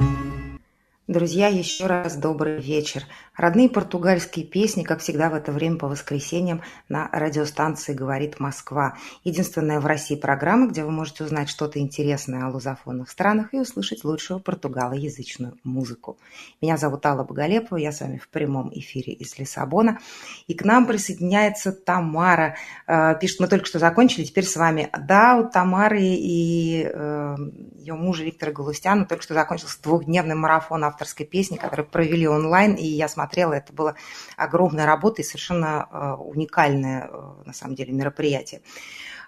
Друзья, 1.25 1.49
еще 1.49 1.87
раз 1.87 2.17
добрый 2.17 2.61
вечер. 2.61 3.05
Родные 3.35 3.71
португальские 3.71 4.45
песни, 4.45 4.83
как 4.83 5.01
всегда 5.01 5.31
в 5.31 5.35
это 5.35 5.53
время 5.53 5.79
по 5.79 5.89
воскресеньям 5.89 6.61
на 6.91 7.09
радиостанции 7.11 7.95
«Говорит 7.95 8.39
Москва». 8.39 8.99
Единственная 9.25 9.81
в 9.81 9.87
России 9.87 10.17
программа, 10.17 10.69
где 10.69 10.85
вы 10.85 10.91
можете 10.91 11.25
узнать 11.25 11.49
что-то 11.49 11.81
интересное 11.81 12.45
о 12.45 12.51
лузофонных 12.51 13.11
странах 13.11 13.55
и 13.55 13.59
услышать 13.59 14.05
лучшую 14.05 14.39
португалоязычную 14.39 15.59
музыку. 15.65 16.19
Меня 16.61 16.77
зовут 16.77 17.05
Алла 17.07 17.25
Боголепова, 17.25 17.79
я 17.79 17.91
с 17.91 18.03
вами 18.03 18.19
в 18.19 18.29
прямом 18.29 18.71
эфире 18.73 19.15
из 19.15 19.37
Лиссабона. 19.39 19.99
И 20.47 20.53
к 20.55 20.63
нам 20.63 20.87
присоединяется 20.87 21.73
Тамара. 21.73 22.55
Э, 22.87 23.19
пишет, 23.19 23.41
мы 23.41 23.49
только 23.49 23.65
что 23.65 23.79
закончили, 23.79 24.25
теперь 24.25 24.45
с 24.45 24.57
вами. 24.57 24.91
Да, 24.97 25.39
у 25.39 25.51
Тамары 25.51 26.03
и 26.03 26.85
э, 26.85 27.37
ее 27.79 27.95
мужа 27.95 28.25
Виктора 28.25 28.53
Галустяна 28.53 29.07
только 29.07 29.25
что 29.25 29.35
закончился 29.35 29.83
двухдневный 29.83 30.37
марафон 30.37 30.85
авторской 31.15 31.27
песни, 31.27 31.57
который 31.57 31.85
провели 31.85 32.27
онлайн, 32.27 32.75
и 32.75 32.87
я 32.87 33.09
смотрела 33.09 33.53
это 33.55 33.73
было 33.73 33.95
огромная 34.37 34.87
работа 34.87 35.23
и 35.23 35.25
совершенно 35.25 35.89
э, 35.91 36.13
уникальное, 36.23 37.09
э, 37.11 37.47
на 37.47 37.53
самом 37.53 37.77
деле, 37.77 37.93
мероприятие. 37.93 38.63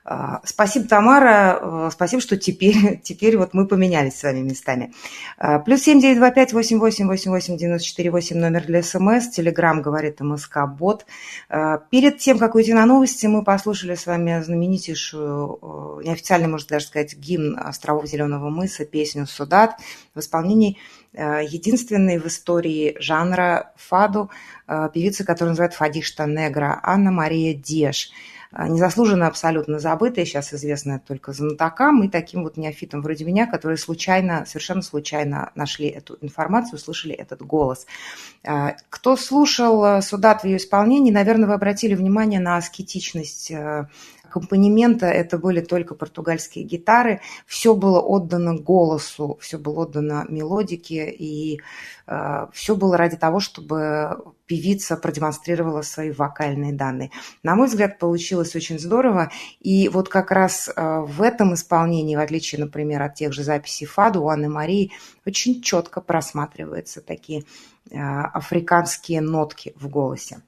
Э, 0.04 0.38
спасибо, 0.44 0.88
Тамара. 0.88 1.90
Спасибо, 1.92 2.20
что 2.20 2.36
теперь, 2.36 3.00
теперь 3.02 3.36
вот 3.36 3.54
мы 3.54 3.66
поменялись 3.66 4.18
с 4.18 4.22
вами 4.22 4.40
местами. 4.40 4.92
Плюс 5.64 5.82
семь 5.82 6.00
девять 6.00 6.18
два 6.18 6.30
пять 6.30 6.52
восемь 6.52 6.78
восемь 6.78 7.06
восемь 7.06 7.30
восемь 7.30 7.56
девяносто 7.56 7.86
четыре 7.86 8.10
восемь 8.10 8.38
номер 8.38 8.64
для 8.64 8.82
СМС. 8.82 9.28
Телеграмм 9.28 9.82
говорит 9.82 10.20
МСК 10.20 10.66
Бот. 10.66 11.06
Перед 11.90 12.18
тем, 12.18 12.38
как 12.38 12.54
уйти 12.54 12.72
на 12.74 12.86
новости, 12.86 13.26
мы 13.26 13.44
послушали 13.44 13.94
с 13.94 14.06
вами 14.06 14.42
знаменитейшую, 14.42 16.02
неофициально, 16.04 16.48
можно 16.48 16.68
даже 16.68 16.86
сказать, 16.86 17.16
гимн 17.16 17.58
островов 17.58 18.06
Зеленого 18.06 18.50
мыса, 18.50 18.84
песню 18.84 19.26
«Судат» 19.26 19.76
в 20.14 20.20
исполнении 20.20 20.78
единственной 21.22 22.18
в 22.18 22.26
истории 22.26 22.96
жанра 22.98 23.72
фаду 23.76 24.30
э, 24.66 24.88
певица, 24.92 25.24
которая 25.24 25.50
называется 25.50 25.78
Фадишта 25.78 26.26
Негра, 26.26 26.78
Анна 26.82 27.10
Мария 27.10 27.54
Деш. 27.54 28.10
Э, 28.52 28.68
незаслуженно 28.68 29.26
абсолютно 29.26 29.78
забытая, 29.78 30.24
сейчас 30.24 30.52
известная 30.52 30.98
только 30.98 31.32
знатокам 31.32 32.02
и 32.04 32.08
таким 32.08 32.42
вот 32.42 32.56
неофитам 32.56 33.02
вроде 33.02 33.24
меня, 33.24 33.46
которые 33.46 33.78
случайно, 33.78 34.44
совершенно 34.46 34.82
случайно 34.82 35.50
нашли 35.54 35.88
эту 35.88 36.18
информацию, 36.20 36.76
услышали 36.76 37.14
этот 37.14 37.42
голос. 37.42 37.86
Кто 38.90 39.16
слушал 39.16 40.02
Судат 40.02 40.42
в 40.42 40.44
ее 40.44 40.58
исполнении, 40.58 41.10
наверное, 41.10 41.48
вы 41.48 41.54
обратили 41.54 41.94
внимание 41.94 42.40
на 42.40 42.56
аскетичность 42.56 43.52
аккомпанемента 44.36 45.06
это 45.06 45.38
были 45.38 45.60
только 45.60 45.94
португальские 45.94 46.64
гитары. 46.64 47.20
Все 47.46 47.74
было 47.74 48.00
отдано 48.00 48.54
голосу, 48.54 49.38
все 49.40 49.58
было 49.58 49.82
отдано 49.82 50.26
мелодике, 50.28 51.10
и 51.10 51.60
э, 52.06 52.46
все 52.52 52.76
было 52.76 52.96
ради 52.96 53.16
того, 53.16 53.40
чтобы 53.40 54.18
певица 54.46 54.96
продемонстрировала 54.96 55.82
свои 55.82 56.10
вокальные 56.10 56.72
данные. 56.72 57.10
На 57.42 57.56
мой 57.56 57.66
взгляд, 57.66 57.98
получилось 57.98 58.54
очень 58.54 58.78
здорово. 58.78 59.30
И 59.60 59.88
вот 59.88 60.08
как 60.08 60.30
раз 60.30 60.68
э, 60.68 61.00
в 61.00 61.22
этом 61.22 61.54
исполнении, 61.54 62.16
в 62.16 62.20
отличие, 62.20 62.60
например, 62.60 63.02
от 63.02 63.14
тех 63.14 63.32
же 63.32 63.42
записей 63.42 63.86
Фаду 63.86 64.22
у 64.22 64.28
Анны 64.28 64.48
Марии, 64.48 64.92
очень 65.26 65.62
четко 65.62 66.00
просматриваются 66.00 67.00
такие 67.00 67.44
э, 67.90 67.96
африканские 67.96 69.22
нотки 69.22 69.72
в 69.76 69.88
голосе 69.88 70.42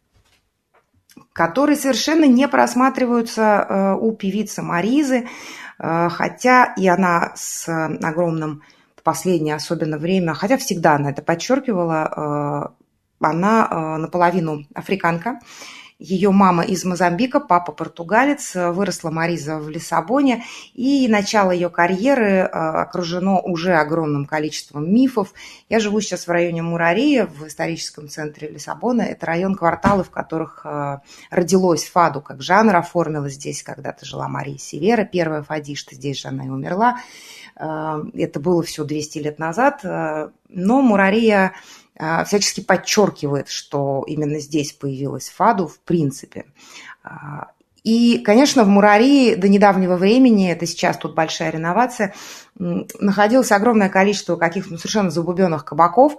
которые 1.33 1.77
совершенно 1.77 2.25
не 2.25 2.49
просматриваются 2.49 3.43
э, 3.43 3.95
у 3.95 4.13
певицы 4.13 4.63
Маризы, 4.63 5.29
э, 5.79 6.09
хотя 6.11 6.75
и 6.77 6.87
она 6.87 7.33
с 7.35 7.69
огромным 7.69 8.63
в 8.97 9.03
последнее 9.03 9.55
особенно 9.55 9.99
время, 9.99 10.35
хотя 10.35 10.57
всегда 10.57 10.95
она 10.95 11.11
это 11.11 11.23
подчеркивала, 11.23 12.71
э, 12.71 13.25
она 13.27 13.99
наполовину 13.99 14.65
африканка, 14.75 15.41
ее 15.99 16.31
мама 16.31 16.63
из 16.63 16.85
Мозамбика, 16.85 17.41
папа 17.41 17.73
португалец, 17.73 18.55
выросла 18.55 19.11
Мариза 19.11 19.59
в 19.59 19.69
Лиссабоне, 19.69 20.45
и 20.75 21.09
начало 21.09 21.51
ее 21.51 21.71
карьеры 21.71 22.25
э, 22.27 22.45
окружено 22.45 23.41
уже 23.41 23.75
огромным 23.75 24.25
количеством 24.25 24.93
мифов. 24.93 25.33
Я 25.69 25.81
живу 25.81 26.01
сейчас 26.01 26.29
в 26.29 26.31
районе 26.31 26.63
Мурария, 26.63 27.27
в 27.27 27.49
историческом 27.49 28.09
центре 28.09 28.49
Лиссабона. 28.49 29.03
Это 29.03 29.27
район 29.27 29.57
кварталы, 29.57 30.05
в 30.05 30.11
которых 30.11 30.61
э, 30.65 30.99
родилось 31.31 31.89
фаду 31.89 32.21
как 32.21 32.43
жанр, 32.43 32.77
оформилась 32.77 33.35
здесь 33.35 33.65
когда-то 33.65 34.07
жила 34.07 34.29
Мария 34.29 34.59
Севера, 34.59 35.05
первая 35.05 35.43
фадишта, 35.43 35.97
здесь 35.97 36.21
же 36.21 36.29
она 36.29 36.47
и 36.47 36.49
умерла. 36.49 36.99
Э, 37.57 38.05
это 38.15 38.39
было 38.39 38.63
все 38.63 38.85
200 38.85 39.19
лет 39.19 39.39
назад, 39.41 39.81
но 39.83 40.81
Мурария 40.81 41.55
всячески 42.25 42.61
подчеркивает, 42.61 43.49
что 43.49 44.05
именно 44.07 44.39
здесь 44.39 44.73
появилась 44.73 45.29
Фаду 45.31 45.67
в 45.67 45.81
принципе. 45.81 46.47
А, 47.03 47.49
и, 47.85 48.19
конечно, 48.19 48.65
в 48.65 48.69
Мурарии 48.69 49.35
до 49.35 49.49
недавнего 49.49 49.97
времени, 49.97 50.51
это 50.51 50.67
сейчас 50.67 50.97
тут 50.97 51.15
большая 51.15 51.51
реновация, 51.51 52.15
находилось 52.59 53.53
огромное 53.53 53.89
количество 53.89 54.37
каких-то 54.37 54.73
ну, 54.73 54.79
совершенно 54.79 55.11
забубенных 55.11 55.65
кабаков, 55.65 56.17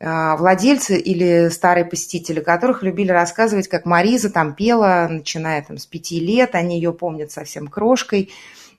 а, 0.00 0.36
владельцы 0.36 0.98
или 0.98 1.48
старые 1.50 1.84
посетители, 1.84 2.40
которых 2.40 2.82
любили 2.82 3.10
рассказывать, 3.10 3.68
как 3.68 3.84
Мариза 3.84 4.30
там 4.30 4.54
пела, 4.54 5.06
начиная 5.10 5.62
там 5.62 5.76
с 5.76 5.86
пяти 5.86 6.18
лет, 6.18 6.54
они 6.54 6.76
ее 6.76 6.92
помнят 6.92 7.30
совсем 7.30 7.68
крошкой, 7.68 8.30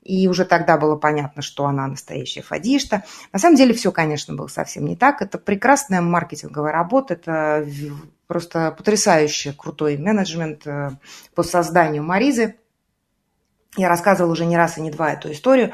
и 0.04 0.28
уже 0.28 0.44
тогда 0.44 0.76
было 0.76 0.96
понятно, 0.96 1.42
что 1.42 1.66
она 1.66 1.86
настоящая 1.86 2.42
фадишта. 2.42 3.04
На 3.32 3.38
самом 3.38 3.56
деле 3.56 3.74
все, 3.74 3.90
конечно, 3.90 4.34
было 4.34 4.48
совсем 4.48 4.84
не 4.84 4.96
так. 4.96 5.22
Это 5.22 5.38
прекрасная 5.38 6.02
маркетинговая 6.02 6.72
работа, 6.72 7.14
это 7.14 7.66
просто 8.26 8.70
потрясающий 8.76 9.52
крутой 9.52 9.96
менеджмент 9.96 10.66
э, 10.66 10.90
по 11.34 11.42
созданию 11.42 12.02
Маризы. 12.02 12.56
Я 13.76 13.88
рассказывала 13.88 14.30
уже 14.30 14.46
не 14.46 14.56
раз 14.56 14.78
и 14.78 14.80
не 14.80 14.90
два 14.92 15.14
эту 15.14 15.32
историю. 15.32 15.72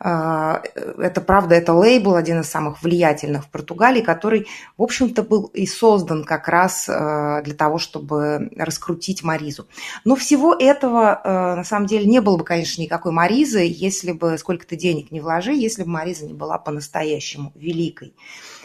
А, 0.00 0.62
это 0.96 1.20
правда, 1.20 1.54
это 1.54 1.74
лейбл, 1.74 2.14
один 2.14 2.40
из 2.40 2.48
самых 2.48 2.82
влиятельных 2.82 3.44
в 3.44 3.50
Португалии, 3.50 4.00
который, 4.00 4.48
в 4.78 4.82
общем-то, 4.82 5.22
был 5.22 5.46
и 5.52 5.66
создан 5.66 6.24
как 6.24 6.48
раз 6.48 6.88
а, 6.88 7.42
для 7.42 7.54
того, 7.54 7.76
чтобы 7.76 8.50
раскрутить 8.56 9.22
Маризу. 9.22 9.66
Но 10.06 10.16
всего 10.16 10.54
этого, 10.54 11.20
а, 11.22 11.56
на 11.56 11.64
самом 11.64 11.86
деле, 11.86 12.06
не 12.06 12.22
было 12.22 12.38
бы, 12.38 12.44
конечно, 12.44 12.80
никакой 12.80 13.12
Маризы, 13.12 13.60
если 13.68 14.12
бы 14.12 14.38
сколько-то 14.38 14.74
денег 14.74 15.10
не 15.10 15.20
вложи, 15.20 15.52
если 15.52 15.82
бы 15.82 15.90
Мариза 15.90 16.24
не 16.24 16.34
была 16.34 16.56
по-настоящему 16.56 17.52
великой. 17.54 18.14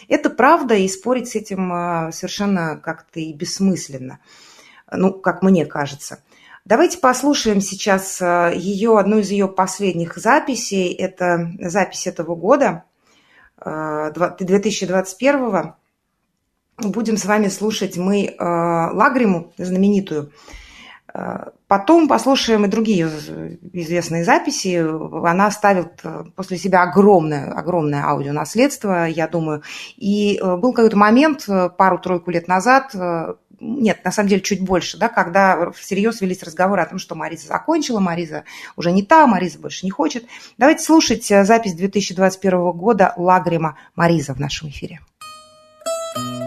Это 0.08 0.30
правда, 0.30 0.76
и 0.76 0.88
спорить 0.88 1.28
с 1.28 1.36
этим 1.36 2.12
совершенно 2.14 2.78
как-то 2.78 3.20
и 3.20 3.34
бессмысленно, 3.34 4.20
ну, 4.90 5.12
как 5.12 5.44
мне 5.44 5.66
кажется. 5.66 6.20
Давайте 6.68 6.98
послушаем 6.98 7.62
сейчас 7.62 8.22
э, 8.22 8.52
ее, 8.54 9.00
одну 9.00 9.20
из 9.20 9.32
ее 9.32 9.48
последних 9.48 10.18
записей. 10.18 10.92
Это 10.92 11.54
запись 11.62 12.08
этого 12.08 12.36
года, 12.36 12.84
2021 13.64 15.56
э, 15.56 15.74
Будем 16.80 17.16
с 17.16 17.24
вами 17.24 17.48
слушать 17.48 17.96
мы 17.96 18.26
э, 18.26 18.36
Лагриму, 18.38 19.54
знаменитую. 19.58 20.34
Потом 21.68 22.10
послушаем 22.10 22.66
и 22.66 22.68
другие 22.68 23.08
известные 23.08 24.26
записи. 24.26 24.86
Она 25.26 25.48
оставит 25.48 26.04
после 26.36 26.58
себя 26.58 26.84
огромное, 26.84 27.54
огромное 27.54 28.04
аудионаследство, 28.04 29.08
я 29.08 29.28
думаю. 29.28 29.64
И 29.96 30.38
был 30.44 30.74
какой-то 30.74 30.98
момент 30.98 31.48
пару-тройку 31.78 32.30
лет 32.30 32.48
назад, 32.48 32.94
нет, 33.60 34.04
на 34.04 34.12
самом 34.12 34.30
деле 34.30 34.42
чуть 34.42 34.62
больше, 34.62 34.98
да, 34.98 35.10
когда 35.10 35.72
всерьез 35.72 36.22
велись 36.22 36.44
разговоры 36.44 36.82
о 36.82 36.86
том, 36.86 37.00
что 37.00 37.16
Мариза 37.16 37.48
закончила, 37.48 38.00
Мариза 38.00 38.44
уже 38.76 38.92
не 38.92 39.04
та, 39.04 39.28
Мариза 39.28 39.60
больше 39.60 39.86
не 39.86 39.92
хочет. 39.92 40.26
Давайте 40.58 40.84
слушать 40.84 41.30
э, 41.32 41.44
запись 41.44 41.74
2021 41.74 42.72
года 42.72 43.14
Лагрима 43.18 43.78
Мариза 43.96 44.34
в 44.34 44.40
нашем 44.40 44.70
эфире. 44.70 45.00
me 46.18 46.47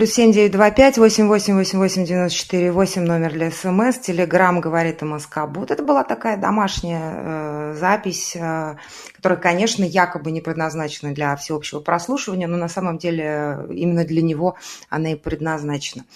Плюс 0.00 0.12
семь 0.12 0.32
девять 0.32 0.52
два 0.52 0.70
пять 0.70 0.96
восемь 0.96 1.26
восемь 1.26 1.56
восемь 1.56 1.78
восемь 1.78 2.06
девяносто 2.06 2.38
четыре 2.38 2.72
восемь 2.72 3.02
номер 3.02 3.34
для 3.34 3.50
СМС. 3.50 3.98
Телеграмм 3.98 4.62
говорит 4.62 5.02
МСК 5.02 5.40
Бот. 5.46 5.70
Это 5.70 5.82
была 5.82 6.04
такая 6.04 6.38
домашняя 6.38 7.12
э, 7.16 7.74
запись, 7.78 8.34
э, 8.34 8.76
которая, 9.14 9.38
конечно, 9.38 9.84
якобы 9.84 10.30
не 10.30 10.40
предназначена 10.40 11.12
для 11.12 11.36
всеобщего 11.36 11.80
прослушивания, 11.80 12.46
но 12.48 12.56
на 12.56 12.70
самом 12.70 12.96
деле 12.96 13.24
э, 13.24 13.74
именно 13.74 14.06
для 14.06 14.22
него 14.22 14.56
она 14.88 15.12
и 15.12 15.16
предназначена. 15.16 16.06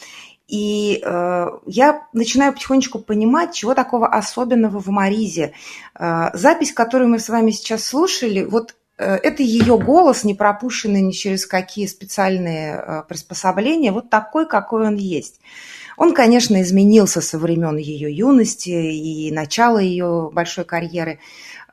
И 0.48 1.02
э, 1.04 1.46
я 1.66 2.06
начинаю 2.14 2.54
потихонечку 2.54 3.00
понимать, 3.00 3.52
чего 3.52 3.74
такого 3.74 4.08
особенного 4.08 4.80
в 4.80 4.86
Маризе. 4.86 5.52
Э, 5.94 6.30
запись, 6.32 6.72
которую 6.72 7.10
мы 7.10 7.18
с 7.18 7.28
вами 7.28 7.50
сейчас 7.50 7.84
слушали, 7.84 8.44
вот 8.44 8.76
это 9.02 9.42
ее 9.42 9.78
голос, 9.78 10.24
не 10.24 10.34
пропущенный 10.34 11.02
ни 11.02 11.10
через 11.10 11.46
какие 11.46 11.86
специальные 11.86 12.74
э, 12.74 13.02
приспособления, 13.08 13.92
вот 13.92 14.10
такой, 14.10 14.46
какой 14.46 14.86
он 14.86 14.96
есть. 14.96 15.40
Он, 15.96 16.14
конечно, 16.14 16.60
изменился 16.62 17.20
со 17.20 17.38
времен 17.38 17.76
ее 17.76 18.14
юности 18.14 18.70
и 18.70 19.32
начала 19.32 19.78
ее 19.78 20.30
большой 20.32 20.64
карьеры, 20.64 21.18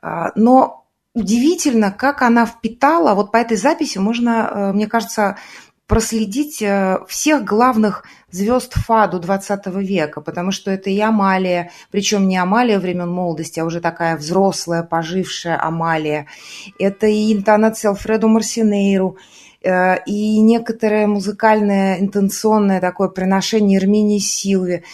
э, 0.02 0.26
но 0.34 0.86
удивительно, 1.14 1.92
как 1.92 2.22
она 2.22 2.46
впитала, 2.46 3.14
вот 3.14 3.32
по 3.32 3.36
этой 3.36 3.56
записи 3.56 3.98
можно, 3.98 4.50
э, 4.50 4.72
мне 4.72 4.86
кажется, 4.86 5.36
проследить 5.86 6.62
э, 6.62 6.98
всех 7.08 7.44
главных 7.44 8.04
звезд 8.30 8.72
фаду 8.74 9.18
20 9.18 9.66
века, 9.76 10.20
потому 10.20 10.50
что 10.50 10.70
это 10.70 10.90
и 10.90 10.98
Амалия, 11.00 11.70
причем 11.90 12.28
не 12.28 12.36
Амалия 12.36 12.78
времен 12.78 13.10
молодости, 13.10 13.60
а 13.60 13.64
уже 13.64 13.80
такая 13.80 14.16
взрослая, 14.16 14.82
пожившая 14.82 15.62
Амалия. 15.62 16.26
Это 16.78 17.06
и 17.06 17.32
интонация 17.32 17.90
Алфреду 17.90 18.28
Марсинейру, 18.28 19.18
э, 19.62 20.02
и 20.04 20.40
некоторое 20.40 21.06
музыкальное, 21.06 22.00
интенционное 22.00 22.80
такое 22.80 23.08
приношение 23.08 23.78
Эрминии 23.78 24.18
Силви. 24.18 24.84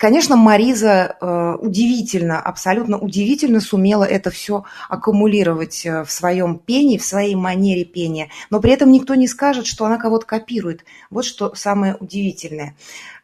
Конечно, 0.00 0.34
Мариза 0.34 1.14
э, 1.20 1.56
удивительно, 1.60 2.40
абсолютно 2.40 2.96
удивительно 2.96 3.60
сумела 3.60 4.04
это 4.04 4.30
все 4.30 4.64
аккумулировать 4.88 5.84
э, 5.84 6.04
в 6.04 6.10
своем 6.10 6.58
пении, 6.58 6.96
в 6.96 7.04
своей 7.04 7.34
манере 7.34 7.84
пения, 7.84 8.30
но 8.48 8.60
при 8.60 8.72
этом 8.72 8.90
никто 8.92 9.14
не 9.14 9.28
скажет, 9.28 9.66
что 9.66 9.84
она 9.84 9.98
кого-то 9.98 10.24
копирует. 10.24 10.86
Вот 11.10 11.26
что 11.26 11.54
самое 11.54 11.96
удивительное. 11.96 12.76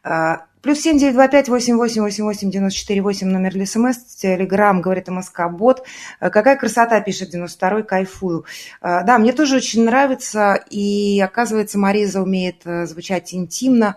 Э, 0.03 0.35
Плюс 0.61 0.81
семь 0.81 0.97
девять 0.97 1.13
два 1.13 1.27
пять 1.27 1.49
восемь 1.49 1.77
восемь 1.77 2.01
восемь 2.01 2.25
восемь 2.25 2.51
девяносто 2.51 2.79
четыре 2.79 3.01
восемь 3.01 3.27
номер 3.27 3.53
для 3.53 3.65
смс, 3.65 3.97
телеграмм, 4.15 4.81
говорит 4.81 5.07
МСК 5.07 5.49
Бот. 5.49 5.83
Э, 6.19 6.29
Какая 6.29 6.57
красота, 6.57 7.01
пишет 7.01 7.33
92-й, 7.33 7.83
кайфую. 7.85 8.45
Да, 8.81 9.17
мне 9.17 9.33
тоже 9.33 9.55
очень 9.55 9.83
нравится, 9.83 10.63
и 10.69 11.19
оказывается, 11.21 11.79
Мариза 11.79 12.21
умеет 12.21 12.63
звучать 12.65 13.33
интимно, 13.33 13.95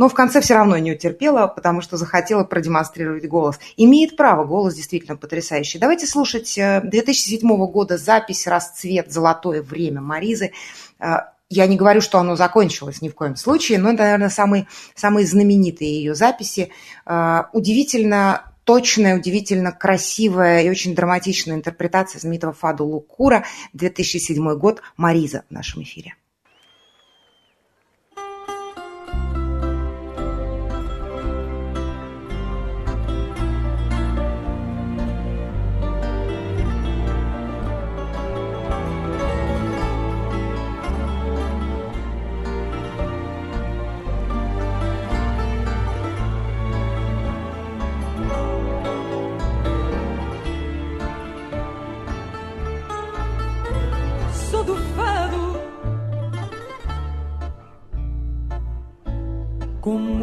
но 0.00 0.08
в 0.08 0.14
конце 0.14 0.40
все 0.40 0.54
равно 0.54 0.78
не 0.78 0.92
утерпела, 0.92 1.46
потому 1.46 1.82
что 1.82 1.98
захотела 1.98 2.42
продемонстрировать 2.42 3.28
голос. 3.28 3.60
Имеет 3.76 4.16
право, 4.16 4.44
голос 4.44 4.74
действительно 4.74 5.14
потрясающий. 5.14 5.78
Давайте 5.78 6.06
слушать 6.06 6.56
э, 6.56 6.80
2007 6.82 7.46
года 7.66 7.98
запись 7.98 8.46
«Расцвет. 8.46 9.12
Золотое 9.12 9.60
время» 9.60 10.00
Маризы. 10.00 10.52
Э, 11.00 11.16
Я 11.50 11.66
не 11.66 11.76
говорю, 11.76 12.00
что 12.00 12.18
оно 12.18 12.34
закончилось 12.34 13.02
ни 13.02 13.10
в 13.10 13.14
коем 13.14 13.36
случае, 13.36 13.78
но 13.78 13.90
это, 13.90 14.04
наверное, 14.04 14.30
самые, 14.30 14.68
самые 14.94 15.26
знаменитые 15.26 15.94
ее 15.96 16.14
записи. 16.14 16.70
Э, 17.04 17.42
Удивительно 17.52 18.54
точная, 18.64 19.18
удивительно 19.18 19.70
красивая 19.70 20.62
и 20.62 20.70
очень 20.70 20.94
драматичная 20.94 21.56
интерпретация 21.56 22.20
знаменитого 22.20 22.54
фаду 22.54 22.86
Лукура, 22.86 23.44
2007 23.74 24.54
год, 24.54 24.80
Мариза 24.96 25.42
в 25.50 25.52
нашем 25.52 25.82
эфире. 25.82 26.14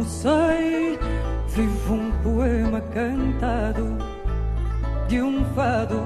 sei, 0.08 0.98
vivo 1.48 1.94
um 1.94 2.10
poema 2.22 2.80
cantado 2.80 3.98
de 5.06 5.20
um 5.20 5.44
fado 5.54 6.02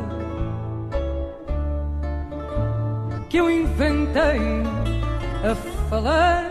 que 3.31 3.37
eu 3.39 3.51
inventei 3.51 4.41
a 5.49 5.55
falar. 5.89 6.45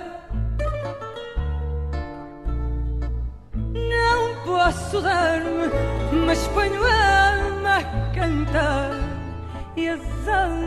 Não 3.53 4.45
posso 4.45 5.01
dar-me, 5.01 5.69
mas 6.25 6.47
ponho 6.47 6.83
a 6.83 7.35
alma 7.35 7.77
a 7.77 7.83
cantar 8.13 8.91
e 9.75 9.89
as 9.89 10.27
almas, 10.27 10.61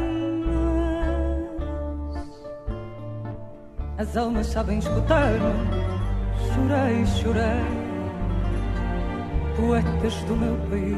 as 3.99 4.17
almas 4.17 4.47
sabem 4.47 4.79
escutar-me. 4.79 5.84
Chorei, 6.65 7.07
chorei, 7.07 7.63
poetas 9.55 10.15
do 10.23 10.35
meu 10.35 10.57
país, 10.71 10.97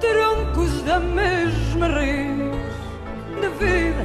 troncos 0.00 0.82
da 0.84 0.98
mesma 0.98 1.86
raiz 1.88 2.38
de 3.38 3.48
vida 3.58 4.04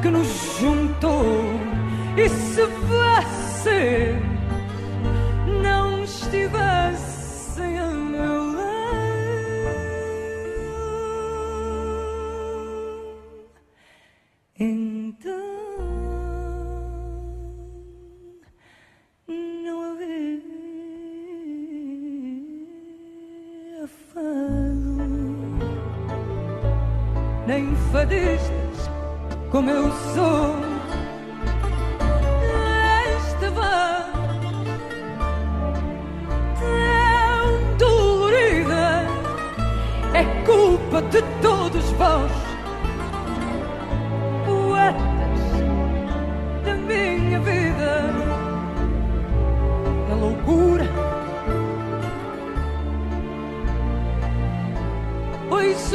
que 0.00 0.08
nos 0.08 0.28
juntou. 0.60 1.42
E 2.16 2.28
se 2.28 2.64
você 2.64 4.15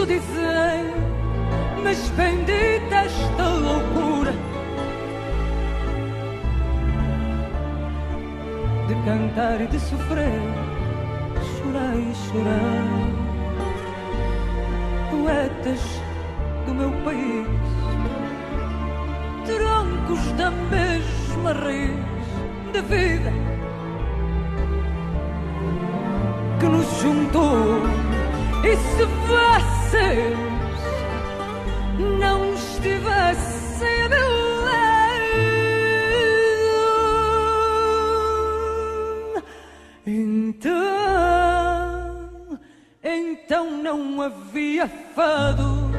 Ouço 0.02 0.14
dizer 0.14 0.96
mas 1.84 2.10
bendita 2.18 2.96
esta 2.96 3.48
loucura 3.50 4.34
de 8.88 8.96
cantar 9.06 9.62
e 9.62 9.68
de 9.68 9.80
sofrer, 9.80 10.42
chorar 11.56 11.96
e 11.96 12.16
chorar. 12.16 12.88
Poetas 15.12 15.82
do 16.66 16.74
meu 16.74 16.92
país, 17.04 17.48
troncos 19.46 20.32
da 20.32 20.50
mesma 20.50 21.54
raiz 21.54 21.96
de 22.74 22.82
vida 22.82 23.32
que 26.60 26.66
nos 26.66 26.88
juntou. 27.02 27.82
E 28.64 28.76
se 28.76 29.06
não 32.18 32.54
estivesse 32.54 33.86
a 33.86 34.10
meu 34.10 34.32
lado, 34.64 35.04
então, 40.08 40.80
então 43.04 43.72
não 43.84 44.22
havia 44.22 44.88
fado, 44.88 45.92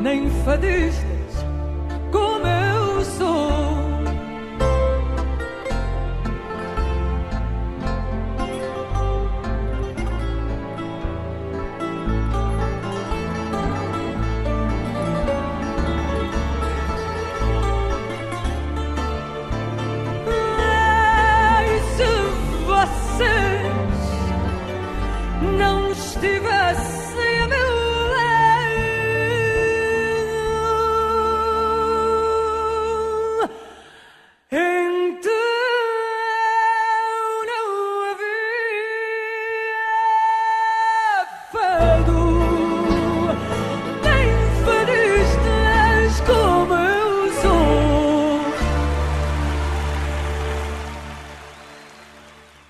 nem 0.00 0.28
fadistas 0.44 1.05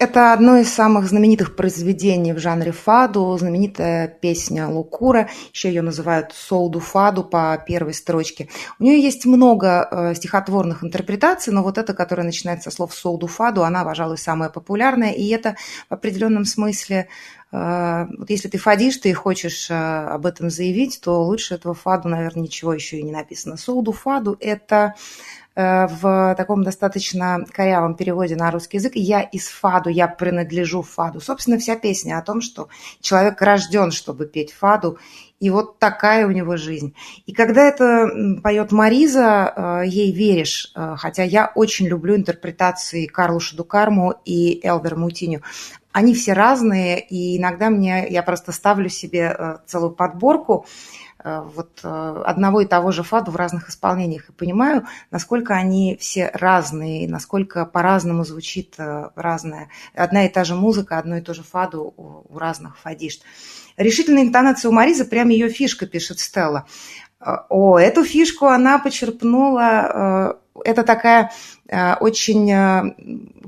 Это 0.08 0.32
одно 0.32 0.58
из 0.58 0.72
самых 0.72 1.08
знаменитых 1.08 1.56
произведений 1.56 2.32
в 2.32 2.38
жанре 2.38 2.70
фаду, 2.70 3.36
знаменитая 3.36 4.06
песня 4.06 4.68
Лукура, 4.68 5.28
еще 5.52 5.68
ее 5.68 5.82
называют 5.82 6.32
солду 6.32 6.78
фаду 6.78 7.24
по 7.24 7.60
первой 7.66 7.92
строчке. 7.92 8.48
У 8.78 8.84
нее 8.84 9.02
есть 9.02 9.26
много 9.26 9.88
э, 9.90 10.14
стихотворных 10.14 10.84
интерпретаций, 10.84 11.52
но 11.52 11.64
вот 11.64 11.76
эта, 11.76 11.92
которая 11.92 12.24
начинается 12.24 12.70
со 12.70 12.76
слов 12.76 12.94
солду 12.94 13.26
фаду, 13.26 13.64
она, 13.64 13.84
пожалуй, 13.84 14.16
самая 14.16 14.48
популярная, 14.48 15.10
и 15.10 15.26
это 15.30 15.56
в 15.90 15.94
определенном 15.94 16.44
смысле 16.44 17.08
э, 17.50 18.06
вот 18.16 18.30
если 18.30 18.46
ты 18.46 18.58
фадишь, 18.58 18.98
ты 18.98 19.12
хочешь 19.12 19.68
э, 19.72 19.74
об 19.74 20.24
этом 20.24 20.50
заявить, 20.50 21.00
то 21.02 21.24
лучше 21.24 21.54
этого 21.54 21.74
фаду, 21.74 22.08
наверное, 22.08 22.44
ничего 22.44 22.72
еще 22.72 22.98
и 22.98 23.02
не 23.02 23.10
написано. 23.10 23.56
Солду 23.56 23.90
фаду– 23.90 24.36
это 24.40 24.94
в 25.56 26.34
таком 26.36 26.62
достаточно 26.64 27.44
корявом 27.50 27.94
переводе 27.94 28.36
на 28.36 28.50
русский 28.50 28.76
язык 28.76 28.92
«Я 28.94 29.22
из 29.22 29.48
фаду, 29.48 29.88
я 29.88 30.06
принадлежу 30.06 30.82
фаду». 30.82 31.20
Собственно, 31.20 31.58
вся 31.58 31.76
песня 31.76 32.18
о 32.18 32.22
том, 32.22 32.42
что 32.42 32.68
человек 33.00 33.40
рожден, 33.40 33.90
чтобы 33.90 34.26
петь 34.26 34.52
фаду, 34.52 34.98
и 35.40 35.50
вот 35.50 35.78
такая 35.78 36.26
у 36.26 36.30
него 36.30 36.56
жизнь. 36.56 36.94
И 37.26 37.32
когда 37.32 37.68
это 37.68 38.08
поет 38.42 38.72
Мариза, 38.72 39.52
э, 39.54 39.86
ей 39.86 40.12
веришь, 40.12 40.72
э, 40.74 40.94
хотя 40.96 41.24
я 41.24 41.52
очень 41.54 41.86
люблю 41.86 42.16
интерпретации 42.16 43.06
Карлу 43.06 43.40
Шадукарму 43.40 44.14
и 44.24 44.60
Элдер 44.62 44.96
Мутиню. 44.96 45.42
они 45.92 46.12
все 46.12 46.34
разные, 46.34 47.00
и 47.00 47.38
иногда 47.38 47.70
мне, 47.70 48.06
я 48.10 48.22
просто 48.22 48.52
ставлю 48.52 48.90
себе 48.90 49.34
э, 49.38 49.56
целую 49.66 49.92
подборку 49.92 50.66
э, 50.66 51.05
вот 51.24 51.80
э, 51.82 52.22
одного 52.24 52.60
и 52.60 52.66
того 52.66 52.92
же 52.92 53.02
фаду 53.02 53.30
в 53.30 53.36
разных 53.36 53.68
исполнениях 53.68 54.28
и 54.28 54.32
понимаю, 54.32 54.86
насколько 55.10 55.54
они 55.54 55.96
все 56.00 56.30
разные, 56.34 57.08
насколько 57.08 57.64
по-разному 57.66 58.24
звучит 58.24 58.76
разная, 58.78 59.68
одна 59.94 60.26
и 60.26 60.28
та 60.28 60.44
же 60.44 60.54
музыка, 60.54 60.98
одно 60.98 61.16
и 61.16 61.20
то 61.20 61.34
же 61.34 61.42
фаду 61.42 61.94
у 61.96 62.38
разных 62.38 62.78
фадишт. 62.78 63.22
Решительная 63.76 64.22
интонация 64.22 64.70
у 64.70 64.72
Маризы, 64.72 65.04
прям 65.04 65.28
ее 65.28 65.50
фишка, 65.50 65.86
пишет 65.86 66.18
Стелла. 66.18 66.66
О, 67.20 67.78
эту 67.78 68.04
фишку 68.04 68.46
она 68.46 68.78
почерпнула, 68.78 70.38
это 70.64 70.82
такая 70.82 71.32
очень 72.00 72.52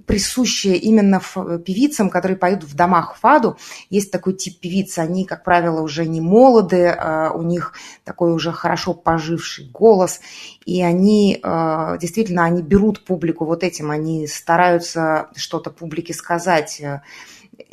присущее 0.09 0.77
именно 0.77 1.21
певицам, 1.59 2.09
которые 2.09 2.39
поют 2.39 2.65
в 2.65 2.75
домах 2.75 3.17
фаду. 3.17 3.59
Есть 3.91 4.11
такой 4.11 4.33
тип 4.33 4.59
певиц, 4.59 4.99
они, 4.99 5.27
как 5.27 5.45
правило, 5.45 5.83
уже 5.83 6.07
не 6.07 6.23
молоды, 6.23 6.89
а 6.89 7.31
у 7.33 7.43
них 7.43 7.75
такой 8.05 8.33
уже 8.33 8.51
хорошо 8.51 8.95
поживший 8.95 9.67
голос, 9.67 10.21
и 10.65 10.83
они 10.83 11.39
а, 11.43 11.99
действительно, 11.99 12.45
они 12.45 12.63
берут 12.63 13.05
публику 13.05 13.45
вот 13.45 13.63
этим, 13.63 13.91
они 13.91 14.27
стараются 14.27 15.29
что-то 15.37 15.71
публике 15.71 16.15
сказать. 16.15 16.81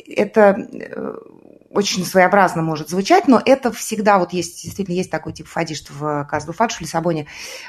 Это 0.06 0.68
э, 0.72 1.14
очень 1.70 2.04
своеобразно 2.04 2.62
может 2.62 2.88
звучать, 2.88 3.28
но 3.28 3.40
это 3.44 3.72
всегда 3.72 4.18
вот 4.18 4.32
есть, 4.32 4.62
действительно 4.62 4.94
есть 4.94 5.10
такой 5.10 5.32
тип 5.32 5.46
фадишт 5.46 5.90
в 5.90 6.24
Казду 6.30 6.52
Фадж 6.52 6.76
в 6.76 6.80
Лиссабоне. 6.80 7.26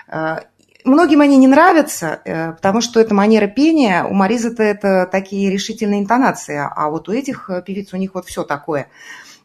А, 0.07 0.43
Многим 0.87 1.19
они 1.19 1.35
не 1.35 1.47
нравятся, 1.47 2.21
э, 2.23 2.53
потому 2.53 2.79
что 2.79 3.01
это 3.01 3.13
манера 3.13 3.47
пения. 3.47 4.05
У 4.05 4.13
Маризы-то 4.13 4.63
это 4.63 5.05
такие 5.11 5.51
решительные 5.51 5.99
интонации, 5.99 6.57
а 6.57 6.89
вот 6.89 7.09
у 7.09 7.11
этих 7.11 7.49
э, 7.49 7.61
певиц 7.61 7.93
у 7.93 7.97
них 7.97 8.13
вот 8.13 8.25
все 8.25 8.43
такое. 8.43 8.87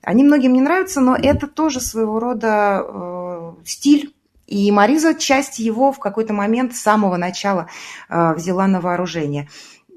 Они 0.02 0.22
многим 0.22 0.52
не 0.52 0.60
нравятся, 0.60 1.00
но 1.00 1.16
это 1.16 1.48
тоже 1.48 1.80
своего 1.80 2.20
рода 2.20 2.84
э, 2.86 3.52
стиль. 3.64 4.14
И 4.46 4.70
Мариза 4.70 5.14
часть 5.14 5.58
его 5.58 5.90
в 5.90 5.98
какой-то 5.98 6.32
момент 6.32 6.76
с 6.76 6.80
самого 6.80 7.16
начала 7.16 7.68
э, 8.08 8.34
взяла 8.34 8.68
на 8.68 8.80
вооружение. 8.80 9.48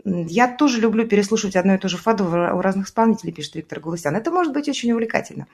Я 0.05 0.47
тоже 0.47 0.79
люблю 0.79 1.07
переслушивать 1.07 1.55
одно 1.55 1.73
и 1.73 1.77
то 1.79 1.89
же 1.89 1.97
фаду 1.97 2.25
у 2.25 2.61
разных 2.61 2.87
исполнителей, 2.87 3.33
пишет 3.33 3.55
Виктор 3.55 3.79
Галустян. 3.79 4.15
Это 4.15 4.29
может 4.29 4.53
быть 4.53 4.69
очень 4.69 4.91
увлекательно. 4.91 5.47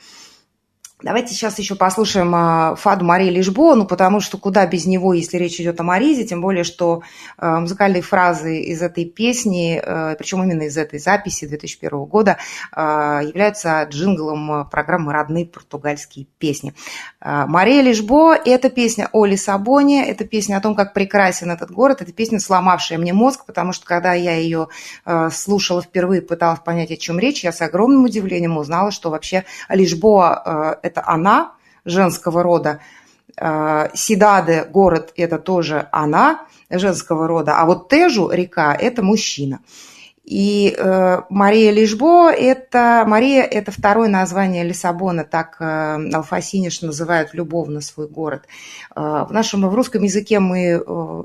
Давайте 1.04 1.34
сейчас 1.34 1.58
еще 1.58 1.74
послушаем 1.74 2.32
а, 2.36 2.76
Фаду 2.76 3.04
Марии 3.04 3.32
Лишбо, 3.32 3.74
ну, 3.74 3.88
потому 3.88 4.20
что 4.20 4.38
куда 4.38 4.68
без 4.68 4.86
него, 4.86 5.14
если 5.14 5.38
речь 5.38 5.60
идет 5.60 5.80
о 5.80 5.84
Маризе, 5.84 6.26
тем 6.26 6.42
более, 6.42 6.64
что 6.64 7.02
а, 7.38 7.60
музыкальные 7.60 8.04
фразы 8.04 8.60
из 8.62 8.84
этой 8.84 9.06
песни, 9.06 9.82
а, 9.84 10.14
причем 10.16 10.44
именно 10.44 10.64
из 10.64 10.78
этой 10.78 11.00
записи 11.00 11.48
2001 11.48 12.06
года, 12.06 12.38
являются 12.72 13.84
джинглом 13.84 14.70
программы 14.70 15.14
«Родные 15.14 15.46
португальские 15.46 16.28
песни». 16.38 16.74
Мария 17.20 17.82
Лишбо– 17.82 18.36
это 18.46 18.70
песня 18.70 19.10
о 19.12 19.26
Лиссабоне, 19.26 20.08
это 20.10 20.26
песня 20.26 20.58
о 20.58 20.62
том, 20.62 20.76
как 20.76 20.94
прекрасен 20.94 21.52
этот 21.52 21.72
город, 21.72 22.02
это 22.02 22.12
песня, 22.12 22.40
сломавшая 22.40 22.98
мне 22.98 23.14
мозг, 23.14 23.46
потому 23.46 23.74
что 23.74 23.86
когда 23.86 24.14
я 24.14 24.36
ее 24.36 24.68
слушала 25.32 25.82
впервые, 25.82 26.22
пыталась 26.22 26.60
понять, 26.60 26.92
о 26.92 26.98
чем 26.98 27.20
речь, 27.20 27.44
я 27.44 27.52
с 27.52 27.62
огромным 27.62 28.06
удивлением 28.06 28.58
узнала, 28.58 28.92
что 28.92 29.10
вообще 29.10 29.46
Лишбо– 29.70 30.80
это 30.92 31.04
она 31.08 31.54
женского 31.86 32.44
рода. 32.44 32.80
Э, 33.38 33.90
Сидаде, 33.94 34.66
город, 34.66 35.14
это 35.16 35.40
тоже 35.40 35.88
она 35.92 36.46
женского 36.70 37.28
рода. 37.28 37.58
А 37.58 37.66
вот 37.66 37.90
Тежу, 37.90 38.30
река, 38.30 38.76
это 38.76 39.02
мужчина. 39.02 39.60
И 40.24 40.76
э, 40.78 41.22
Мария 41.30 41.72
Лишбо– 41.72 42.32
это 42.32 43.04
Мария– 43.08 43.42
это 43.52 43.72
второе 43.72 44.08
название 44.08 44.64
Лиссабона, 44.64 45.24
так 45.24 45.58
э, 45.60 46.10
Алфасиниш 46.14 46.82
называют 46.84 47.34
любовно 47.34 47.82
свой 47.82 48.08
город. 48.08 48.44
Э, 48.96 49.26
в 49.28 49.30
нашем 49.32 49.68
в 49.68 49.74
русском 49.74 50.04
языке 50.04 50.40
мы 50.40 50.60
э, 50.60 51.24